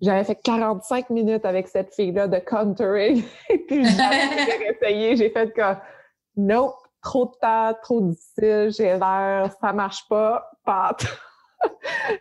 J'avais 0.00 0.24
fait 0.24 0.38
45 0.42 1.10
minutes 1.10 1.44
avec 1.44 1.68
cette 1.68 1.94
fille-là 1.94 2.28
de 2.28 2.38
contouring. 2.38 3.22
et 3.48 3.58
puis, 3.58 3.84
j'ai 3.84 4.70
essayé, 4.70 5.16
j'ai 5.16 5.30
fait 5.30 5.52
que 5.52 5.74
nope, 6.36 6.74
trop 7.02 7.26
de 7.26 7.32
temps, 7.40 7.74
trop 7.82 8.00
difficile, 8.00 8.70
j'ai 8.76 8.98
l'air, 8.98 9.50
ça 9.60 9.72
marche 9.72 10.06
pas, 10.08 10.50
pâte. 10.64 11.06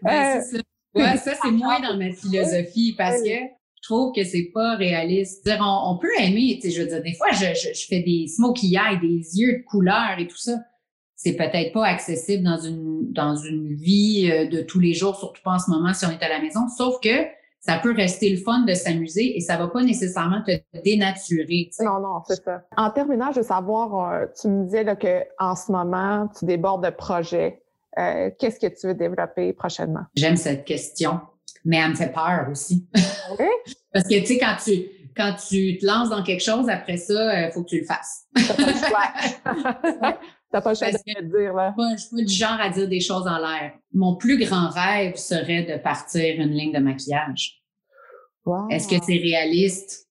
Ben, 0.02 0.42
c'est 0.42 0.58
ça. 0.58 0.64
Ouais, 0.96 1.18
ça, 1.18 1.34
c'est 1.42 1.52
moins 1.52 1.80
dans 1.82 1.98
ma 1.98 2.12
philosophie 2.12 2.96
parce 2.98 3.22
que 3.22 3.28
je 3.28 3.88
trouve 3.88 4.14
que 4.14 4.24
c'est 4.24 4.50
pas 4.54 4.76
réaliste. 4.76 5.46
Dire, 5.46 5.60
on, 5.62 5.98
peut 5.98 6.10
aimer, 6.20 6.58
tu 6.62 6.70
sais, 6.70 6.76
je 6.76 6.82
veux 6.82 6.88
dire, 6.88 7.04
des 7.04 7.14
fois, 7.14 7.32
je, 7.32 7.46
je, 7.54 7.86
fais 7.88 8.00
des 8.00 8.28
smokey 8.28 8.68
eyes, 8.68 9.00
des 9.02 9.40
yeux 9.40 9.60
de 9.60 9.64
couleur 9.64 10.18
et 10.18 10.28
tout 10.28 10.38
ça. 10.38 10.54
C'est 11.16 11.36
peut-être 11.36 11.74
pas 11.74 11.86
accessible 11.86 12.44
dans 12.44 12.60
une, 12.60 13.12
dans 13.12 13.36
une 13.36 13.74
vie 13.74 14.30
euh, 14.32 14.48
de 14.48 14.62
tous 14.62 14.80
les 14.80 14.94
jours, 14.94 15.16
surtout 15.16 15.42
pas 15.44 15.54
en 15.54 15.60
ce 15.60 15.70
moment 15.70 15.94
si 15.94 16.06
on 16.06 16.12
est 16.12 16.24
à 16.24 16.30
la 16.30 16.40
maison. 16.40 16.62
Sauf 16.78 17.00
que 17.02 17.26
ça 17.66 17.80
peut 17.80 17.94
rester 17.96 18.30
le 18.30 18.38
fun 18.38 18.60
de 18.60 18.74
s'amuser 18.74 19.36
et 19.36 19.42
ça 19.42 19.58
va 19.58 19.68
pas 19.68 19.82
nécessairement 19.82 20.44
te 20.44 20.52
dénaturer. 20.84 21.72
Non, 21.80 22.00
non, 22.00 22.22
c'est 22.28 22.44
ça. 22.44 22.62
En 22.78 22.92
terminant, 22.92 23.32
je 23.32 23.38
veux 23.38 23.46
savoir, 23.46 24.12
euh, 24.12 24.26
tu 24.40 24.48
me 24.50 24.66
disais 24.66 24.84
là, 24.84 24.96
que 24.96 25.24
en 25.40 25.56
ce 25.56 25.72
moment, 25.72 26.30
tu 26.38 26.46
débordes 26.46 26.86
de 26.86 26.92
projets. 26.92 27.62
Euh, 27.98 28.30
qu'est-ce 28.38 28.60
que 28.60 28.68
tu 28.68 28.88
veux 28.88 28.94
développer 28.94 29.52
prochainement? 29.54 30.04
J'aime 30.16 30.36
cette 30.36 30.66
question, 30.66 31.20
mais 31.64 31.78
elle 31.78 31.92
me 31.92 31.96
fait 31.96 32.14
peur 32.14 32.48
aussi. 32.52 32.86
Oui? 33.40 33.46
Parce 33.94 34.08
que, 34.08 34.20
tu 34.20 34.26
sais, 34.26 34.38
quand 34.38 34.58
tu, 34.64 34.86
quand 35.16 35.34
tu 35.48 35.78
te 35.78 35.86
lances 35.86 36.10
dans 36.10 36.22
quelque 36.22 36.44
chose, 36.44 36.70
après 36.70 36.98
ça, 36.98 37.14
il 37.14 37.46
euh, 37.46 37.52
faut 37.52 37.64
que 37.64 37.70
tu 37.70 37.80
le 37.80 37.86
fasses. 37.86 38.26
T'as 40.52 40.62
pas 40.62 40.72
le 40.72 40.76
choix 40.76 40.92
de 40.92 40.98
le 41.06 41.40
dire, 41.40 41.54
là. 41.54 41.76
je 41.78 42.02
suis 42.02 42.16
pas 42.16 42.22
du 42.24 42.34
genre 42.34 42.60
à 42.60 42.70
dire 42.70 42.88
des 42.88 43.02
choses 43.02 43.28
en 43.28 43.38
l'air. 43.38 43.74
Mon 43.94 44.16
plus 44.16 44.38
grand 44.38 44.70
rêve 44.70 45.16
serait 45.16 45.64
de 45.64 45.78
partir 45.78 46.40
une 46.40 46.52
ligne 46.52 46.72
de 46.72 46.80
maquillage. 46.80 47.62
Est-ce 48.70 48.88
que 48.88 49.04
c'est 49.04 49.18
réaliste? 49.18 50.08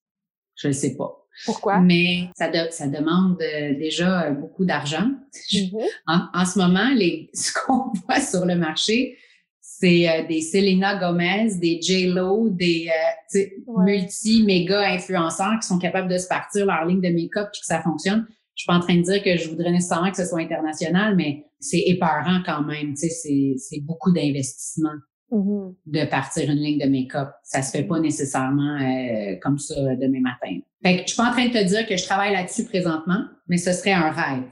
Je 0.55 0.67
ne 0.67 0.73
sais 0.73 0.95
pas. 0.95 1.25
Pourquoi? 1.45 1.79
Mais 1.79 2.29
ça, 2.35 2.49
ça 2.71 2.87
demande 2.87 3.41
euh, 3.41 3.73
déjà 3.75 4.31
beaucoup 4.31 4.65
d'argent. 4.65 5.09
Mm-hmm. 5.51 6.29
En, 6.33 6.45
ce 6.45 6.59
moment, 6.59 6.89
les, 6.93 7.29
ce 7.33 7.51
qu'on 7.53 7.91
voit 8.05 8.21
sur 8.21 8.45
le 8.45 8.55
marché, 8.55 9.17
c'est 9.59 10.09
euh, 10.09 10.27
des 10.27 10.41
Selena 10.41 10.95
Gomez, 10.95 11.55
des 11.55 11.81
J-Lo, 11.81 12.49
des 12.49 12.89
euh, 13.35 13.39
multi-méga 13.77 14.93
influenceurs 14.93 15.59
qui 15.61 15.67
sont 15.67 15.79
capables 15.79 16.07
de 16.07 16.17
se 16.17 16.27
partir 16.27 16.65
leur 16.65 16.85
ligne 16.85 17.01
de 17.01 17.09
make-up 17.09 17.49
et 17.53 17.59
que 17.59 17.65
ça 17.65 17.81
fonctionne. 17.81 18.25
Je 18.55 18.61
suis 18.61 18.67
pas 18.67 18.75
en 18.75 18.79
train 18.79 18.95
de 18.95 19.01
dire 19.01 19.21
que 19.21 19.35
je 19.37 19.49
voudrais 19.49 19.71
nécessairement 19.71 20.09
que 20.09 20.17
ce 20.17 20.25
soit 20.25 20.39
international, 20.39 21.15
mais 21.15 21.45
c'est 21.59 21.83
épeurant 21.85 22.41
quand 22.45 22.63
même. 22.63 22.95
C'est 22.95 23.81
beaucoup 23.81 24.11
d'investissement 24.11 24.93
mm-hmm. 25.31 25.75
de 25.85 26.05
partir 26.05 26.49
une 26.49 26.59
ligne 26.59 26.79
de 26.79 26.89
make-up. 26.89 27.29
Ça 27.43 27.61
se 27.61 27.71
fait 27.71 27.83
pas 27.83 27.99
nécessairement 27.99 28.79
euh, 28.79 29.35
comme 29.41 29.57
ça 29.57 29.75
demain 29.95 30.21
matin. 30.21 30.59
Fait 30.83 30.97
que 30.97 31.01
je 31.01 31.07
suis 31.07 31.17
pas 31.17 31.29
en 31.29 31.31
train 31.31 31.47
de 31.47 31.53
te 31.53 31.63
dire 31.63 31.85
que 31.85 31.97
je 31.97 32.05
travaille 32.05 32.33
là-dessus 32.33 32.65
présentement, 32.65 33.25
mais 33.47 33.57
ce 33.57 33.73
serait 33.73 33.91
un 33.91 34.11
rêve. 34.11 34.49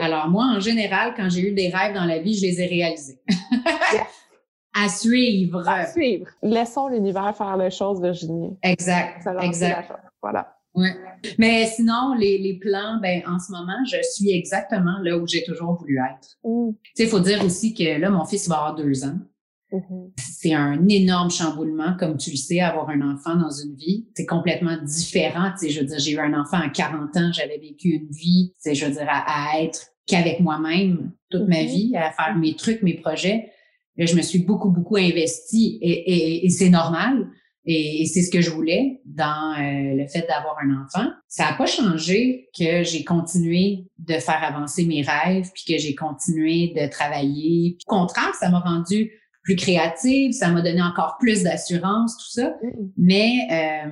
Alors 0.00 0.28
moi, 0.28 0.44
en 0.44 0.60
général, 0.60 1.14
quand 1.16 1.28
j'ai 1.28 1.48
eu 1.50 1.52
des 1.52 1.68
rêves 1.68 1.94
dans 1.94 2.04
la 2.04 2.20
vie, 2.20 2.34
je 2.34 2.42
les 2.42 2.60
ai 2.60 2.66
réalisés. 2.66 3.20
À 4.74 4.88
suivre. 4.88 5.68
À 5.68 5.86
suivre. 5.86 6.26
Laissons 6.42 6.88
l'univers 6.88 7.36
faire 7.36 7.56
les 7.56 7.70
choses, 7.70 8.00
Virginie. 8.00 8.56
Exact. 8.62 9.26
exact. 9.42 9.92
Voilà. 10.22 10.56
Oui. 10.74 10.88
Mais 11.38 11.66
sinon, 11.66 12.14
les, 12.18 12.38
les, 12.38 12.58
plans, 12.58 12.98
ben, 13.00 13.22
en 13.26 13.38
ce 13.38 13.52
moment, 13.52 13.78
je 13.86 13.96
suis 14.10 14.30
exactement 14.30 14.98
là 15.02 15.18
où 15.18 15.26
j'ai 15.26 15.44
toujours 15.44 15.74
voulu 15.74 15.98
être. 15.98 16.38
Mm. 16.44 16.72
Tu 16.72 16.90
sais, 16.94 17.04
il 17.04 17.08
faut 17.08 17.20
dire 17.20 17.44
aussi 17.44 17.74
que 17.74 18.00
là, 18.00 18.10
mon 18.10 18.24
fils 18.24 18.48
va 18.48 18.56
avoir 18.56 18.74
deux 18.74 19.04
ans. 19.04 19.18
Mm-hmm. 19.70 20.10
C'est 20.16 20.54
un 20.54 20.88
énorme 20.88 21.30
chamboulement, 21.30 21.96
comme 21.98 22.16
tu 22.16 22.30
le 22.30 22.36
sais, 22.36 22.60
avoir 22.60 22.88
un 22.88 23.02
enfant 23.02 23.36
dans 23.36 23.50
une 23.50 23.74
vie. 23.74 24.08
C'est 24.14 24.26
complètement 24.26 24.76
différent. 24.82 25.50
Tu 25.58 25.66
sais, 25.66 25.70
je 25.70 25.80
veux 25.80 25.86
dire, 25.86 25.98
j'ai 25.98 26.12
eu 26.12 26.18
un 26.18 26.38
enfant 26.38 26.58
à 26.58 26.68
40 26.68 27.16
ans, 27.16 27.30
j'avais 27.32 27.58
vécu 27.58 27.90
une 27.90 28.10
vie, 28.10 28.52
tu 28.54 28.70
sais, 28.70 28.74
je 28.74 28.86
veux 28.86 28.92
dire, 28.92 29.06
à, 29.08 29.60
être 29.60 29.88
qu'avec 30.06 30.40
moi-même 30.40 31.12
toute 31.30 31.48
ma 31.48 31.56
mm-hmm. 31.56 31.66
vie, 31.66 31.96
à 31.96 32.10
faire 32.10 32.34
mes 32.36 32.56
trucs, 32.56 32.82
mes 32.82 32.94
projets. 32.94 33.50
Là, 33.98 34.06
je 34.06 34.16
me 34.16 34.22
suis 34.22 34.38
beaucoup, 34.38 34.70
beaucoup 34.70 34.96
investie 34.96 35.78
et, 35.82 35.90
et, 35.90 36.46
et 36.46 36.48
c'est 36.48 36.70
normal. 36.70 37.28
Et, 37.64 38.06
c'est 38.06 38.22
ce 38.22 38.30
que 38.30 38.40
je 38.40 38.50
voulais 38.50 39.00
dans 39.04 39.52
euh, 39.52 39.94
le 39.94 40.06
fait 40.08 40.26
d'avoir 40.28 40.56
un 40.62 40.82
enfant. 40.82 41.10
Ça 41.28 41.50
n'a 41.50 41.56
pas 41.56 41.66
changé 41.66 42.48
que 42.58 42.82
j'ai 42.82 43.04
continué 43.04 43.86
de 43.98 44.14
faire 44.14 44.42
avancer 44.42 44.84
mes 44.84 45.02
rêves, 45.02 45.50
puis 45.54 45.64
que 45.74 45.80
j'ai 45.80 45.94
continué 45.94 46.72
de 46.76 46.88
travailler. 46.88 47.76
Au 47.86 47.90
contraire, 47.90 48.34
ça 48.38 48.50
m'a 48.50 48.60
rendu 48.60 49.12
plus 49.42 49.56
créative, 49.56 50.32
ça 50.32 50.48
m'a 50.48 50.62
donné 50.62 50.82
encore 50.82 51.16
plus 51.18 51.42
d'assurance, 51.42 52.16
tout 52.16 52.40
ça. 52.40 52.50
Mm. 52.62 52.90
Mais 52.96 53.32
euh, 53.50 53.90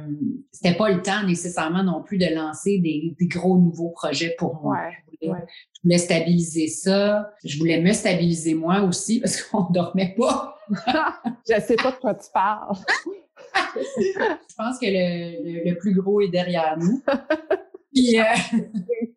c'était 0.53 0.77
pas 0.77 0.91
le 0.91 1.03
temps 1.03 1.25
nécessairement 1.27 1.83
non 1.83 2.03
plus 2.03 2.19
de 2.19 2.33
lancer 2.35 2.79
des, 2.79 3.15
des 3.19 3.27
gros 3.27 3.59
nouveaux 3.59 3.91
projets 3.91 4.35
pour 4.39 4.61
moi. 4.63 4.79
Je 5.23 5.27
voulais 5.27 5.41
Je 5.75 5.81
voulais 5.83 5.99
stabiliser 5.99 6.69
ça. 6.69 7.31
Je 7.45 7.59
voulais 7.59 7.81
me 7.81 7.93
stabiliser 7.93 8.55
moi 8.55 8.83
aussi 8.83 9.21
parce 9.23 9.43
qu'on 9.43 9.65
dormait 9.71 10.15
pas. 10.17 10.57
je 11.49 11.61
sais 11.61 11.77
pas 11.77 11.91
de 11.91 11.97
quoi 11.97 12.15
tu 12.15 12.31
parles. 12.33 12.77
je 13.77 14.55
pense 14.57 14.79
que 14.79 14.87
le, 14.87 15.75
plus 15.79 15.95
gros 15.95 16.21
est 16.21 16.29
derrière 16.29 16.77
nous. 16.79 17.03
Puis, 17.93 18.21
euh, 18.21 18.25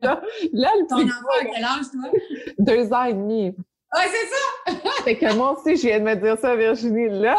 là, 0.01 0.21
le 0.51 0.87
ton 0.87 1.03
enfant 1.03 1.41
a 1.41 1.45
quel 1.45 1.63
âge, 1.63 1.85
toi? 1.91 2.11
Deux 2.57 2.91
ans 2.91 3.03
et 3.03 3.13
demi. 3.13 3.55
Ah, 3.91 4.01
c'est 4.05 4.73
ça! 4.73 4.91
c'est 5.03 5.17
que 5.17 5.35
moi 5.35 5.55
aussi, 5.57 5.75
je 5.75 5.87
viens 5.87 5.99
de 5.99 6.05
me 6.05 6.15
dire 6.15 6.37
ça, 6.39 6.55
Virginie. 6.55 7.09
Là, 7.09 7.35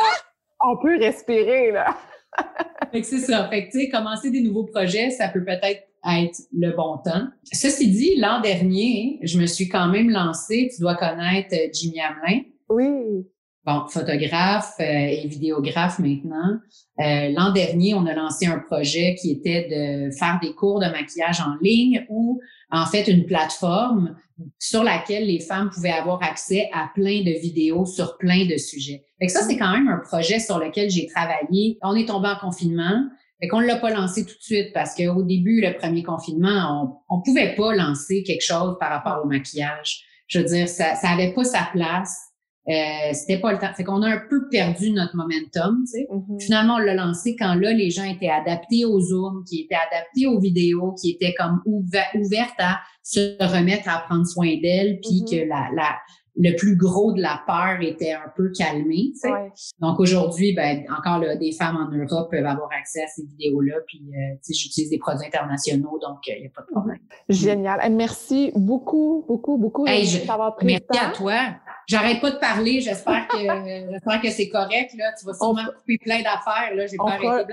on 0.61 0.77
peut 0.77 0.97
respirer, 0.99 1.73
là. 1.73 1.97
fait 2.93 3.01
que 3.01 3.07
c'est 3.07 3.19
ça. 3.19 3.49
Fait 3.49 3.67
que, 3.67 3.73
tu 3.73 3.81
sais, 3.81 3.89
commencer 3.89 4.31
des 4.31 4.41
nouveaux 4.41 4.65
projets, 4.65 5.11
ça 5.11 5.29
peut 5.29 5.45
peut-être 5.45 5.83
être 6.07 6.39
le 6.53 6.71
bon 6.77 6.99
temps. 6.99 7.27
Ceci 7.45 7.89
dit, 7.91 8.17
l'an 8.17 8.41
dernier, 8.41 9.19
je 9.23 9.39
me 9.39 9.47
suis 9.47 9.69
quand 9.69 9.89
même 9.89 10.11
lancée, 10.11 10.69
tu 10.73 10.81
dois 10.81 10.95
connaître 10.95 11.55
euh, 11.55 11.69
Jimmy 11.73 12.01
Hamelin. 12.01 12.43
Oui. 12.69 13.27
Bon, 13.67 13.87
photographe 13.89 14.75
euh, 14.81 14.85
et 14.85 15.27
vidéographe 15.27 15.99
maintenant. 15.99 16.59
Euh, 17.01 17.31
l'an 17.31 17.51
dernier, 17.51 17.95
on 17.95 18.05
a 18.05 18.13
lancé 18.13 18.45
un 18.45 18.59
projet 18.59 19.15
qui 19.15 19.31
était 19.31 19.69
de 19.71 20.15
faire 20.15 20.39
des 20.43 20.53
cours 20.55 20.81
de 20.81 20.87
maquillage 20.87 21.41
en 21.41 21.55
ligne 21.63 22.05
ou 22.11 22.43
en 22.71 22.85
fait 22.85 23.09
une 23.09 23.25
plateforme 23.25 24.17
sur 24.59 24.85
laquelle 24.85 25.27
les 25.27 25.41
femmes 25.41 25.71
pouvaient 25.71 25.93
avoir 25.93 26.23
accès 26.23 26.69
à 26.75 26.91
plein 26.95 27.23
de 27.23 27.41
vidéos 27.41 27.87
sur 27.87 28.19
plein 28.19 28.45
de 28.45 28.59
sujets. 28.59 29.07
Fait 29.19 29.27
que 29.27 29.33
ça, 29.33 29.41
c'est 29.41 29.57
quand 29.57 29.73
même 29.73 29.89
un 29.89 30.01
projet 30.07 30.41
sur 30.41 30.59
lequel 30.59 30.91
j'ai 30.91 31.07
travaillé. 31.07 31.79
On 31.83 31.95
est 31.95 32.07
tombé 32.07 32.29
en 32.29 32.37
confinement. 32.37 33.07
Fait 33.41 33.49
qu'on 33.49 33.63
ne 33.63 33.67
l'a 33.67 33.77
pas 33.77 33.91
lancé 33.91 34.27
tout 34.27 34.37
de 34.37 34.43
suite 34.43 34.75
parce 34.75 34.95
qu'au 34.95 35.23
début, 35.23 35.63
le 35.63 35.75
premier 35.79 36.03
confinement, 36.03 37.03
on 37.09 37.17
ne 37.17 37.23
pouvait 37.23 37.55
pas 37.55 37.75
lancer 37.75 38.25
quelque 38.25 38.45
chose 38.45 38.77
par 38.79 38.91
rapport 38.91 39.25
au 39.25 39.27
maquillage. 39.27 40.03
Je 40.27 40.41
veux 40.41 40.45
dire, 40.45 40.69
ça 40.69 40.95
n'avait 41.03 41.33
pas 41.33 41.45
sa 41.45 41.69
place. 41.73 42.34
Euh, 42.67 43.13
c'était 43.13 43.39
pas 43.39 43.53
le 43.53 43.59
temps. 43.59 43.73
Fait 43.75 43.85
qu'on 43.85 44.03
a 44.03 44.09
un 44.09 44.23
peu 44.31 44.49
perdu 44.49 44.91
notre 44.91 45.17
momentum. 45.17 45.85
Tu 45.85 45.99
sais. 45.99 46.09
Mm-hmm. 46.11 46.43
Finalement, 46.43 46.75
on 46.77 46.79
l'a 46.79 46.95
lancé 46.95 47.37
quand 47.37 47.55
là, 47.55 47.73
les 47.73 47.91
gens 47.91 48.05
étaient 48.05 48.31
adaptés 48.31 48.85
aux 48.85 49.01
Zoom, 49.01 49.45
qui 49.45 49.61
étaient 49.61 49.75
adaptés 49.75 50.27
aux 50.27 50.41
vidéos, 50.41 50.93
qui 50.93 51.11
étaient 51.11 51.35
comme 51.35 51.61
ouvertes 51.67 52.55
à 52.59 52.81
se 53.03 53.37
remettre 53.39 53.89
à 53.89 53.99
prendre 53.99 54.27
soin 54.27 54.57
d'elles, 54.63 54.99
puis 55.03 55.23
mm-hmm. 55.23 55.31
que 55.31 55.49
la, 55.49 55.69
la, 55.75 55.99
le 56.37 56.57
plus 56.57 56.77
gros 56.77 57.13
de 57.13 57.21
la 57.21 57.43
peur 57.47 57.81
était 57.81 58.13
un 58.13 58.29
peu 58.35 58.51
calmé. 58.51 59.13
Tu 59.13 59.21
sais. 59.21 59.73
Donc 59.81 60.01
aujourd'hui, 60.01 60.53
ben, 60.53 60.85
encore 60.91 61.19
là, 61.19 61.37
des 61.37 61.53
femmes 61.53 61.77
en 61.77 61.95
Europe 61.95 62.31
peuvent 62.31 62.47
avoir 62.47 62.69
accès 62.73 63.03
à 63.03 63.07
ces 63.07 63.23
vidéos-là. 63.23 63.77
Puis 63.87 64.03
euh, 64.09 64.35
tu 64.45 64.53
sais, 64.53 64.55
j'utilise 64.55 64.91
des 64.91 64.99
produits 64.99 65.27
internationaux, 65.27 65.99
donc 66.01 66.19
il 66.27 66.35
euh, 66.35 66.41
n'y 66.41 66.47
a 66.47 66.51
pas 66.51 66.63
de 66.63 66.67
problème. 66.67 66.99
Génial. 67.29 67.93
Merci 67.93 68.53
beaucoup, 68.57 69.25
beaucoup, 69.29 69.57
beaucoup 69.59 69.87
d'avoir 69.87 70.57
pris 70.57 70.67
Merci 70.67 71.01
à 71.01 71.11
toi. 71.11 71.35
J'arrête 71.87 72.21
pas 72.21 72.31
de 72.31 72.39
parler. 72.39 72.81
J'espère 72.81 73.29
que 73.29 73.39
j'espère 73.91 74.21
que 74.21 74.31
c'est 74.31 74.49
correct. 74.49 74.93
Là. 74.97 75.13
Tu 75.19 75.27
vas 75.27 75.35
sûrement 75.35 75.65
couper 75.79 75.99
plein 75.99 76.19
d'affaires. 76.19 76.75
Là. 76.75 76.87
J'ai 76.87 76.97
pas 76.97 77.13
arrêté. 77.13 77.53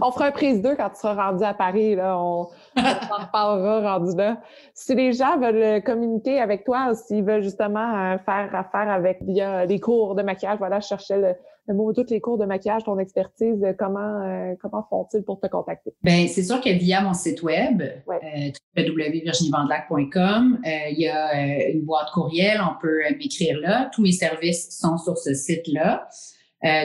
On 0.00 0.10
fera 0.12 0.26
un 0.26 0.30
prise 0.30 0.62
2 0.62 0.76
quand 0.76 0.90
tu 0.90 1.00
seras 1.00 1.30
rendu 1.30 1.44
à 1.44 1.54
Paris. 1.54 1.94
Là. 1.94 2.18
On, 2.18 2.48
on 2.76 2.80
en 2.80 3.24
reparlera 3.26 3.98
rendu 3.98 4.16
là. 4.16 4.40
Si 4.74 4.94
les 4.94 5.12
gens 5.12 5.38
veulent 5.38 5.82
communiquer 5.82 6.40
avec 6.40 6.64
toi, 6.64 6.94
s'ils 6.94 7.24
veulent 7.24 7.42
justement 7.42 8.12
euh, 8.14 8.18
faire 8.18 8.54
affaire 8.54 8.90
avec 8.90 9.22
via 9.22 9.64
les 9.66 9.80
cours 9.80 10.14
de 10.14 10.22
maquillage, 10.22 10.58
voilà, 10.58 10.80
je 10.80 10.88
cherchais 10.88 11.18
le, 11.18 11.34
le 11.68 11.74
mot, 11.74 11.92
tous 11.92 12.10
les 12.10 12.20
cours 12.20 12.38
de 12.38 12.44
maquillage, 12.44 12.84
ton 12.84 12.98
expertise, 12.98 13.64
comment, 13.78 14.22
euh, 14.22 14.54
comment 14.60 14.84
font-ils 14.88 15.22
pour 15.22 15.38
te 15.38 15.46
contacter? 15.46 15.94
Ben 16.02 16.26
c'est 16.26 16.42
sûr 16.42 16.60
que 16.60 16.70
via 16.70 17.00
mon 17.00 17.14
site 17.14 17.42
web, 17.42 17.82
ouais. 18.06 18.52
euh, 18.76 18.82
www.virginievandelac.com, 18.82 20.58
euh, 20.64 20.68
il 20.90 20.98
y 21.00 21.08
a 21.08 21.30
euh, 21.30 21.72
une 21.72 21.82
boîte 21.82 22.10
courriel, 22.12 22.60
on 22.60 22.80
peut 22.80 22.98
m'écrire 23.16 23.58
là. 23.60 23.90
Tous 23.94 24.02
mes 24.02 24.12
services 24.12 24.76
sont 24.76 24.98
sur 24.98 25.16
ce 25.16 25.34
site-là. 25.34 26.08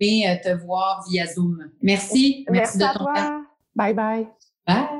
aimé 0.00 0.28
euh, 0.28 0.36
te 0.42 0.64
voir 0.64 1.04
via 1.10 1.26
Zoom. 1.26 1.70
Merci. 1.82 2.44
Merci, 2.50 2.78
de 2.78 2.84
ton 2.84 3.04
temps. 3.04 3.42
Bye 3.74 3.94
bye. 3.94 4.26
Bye. 4.66 4.99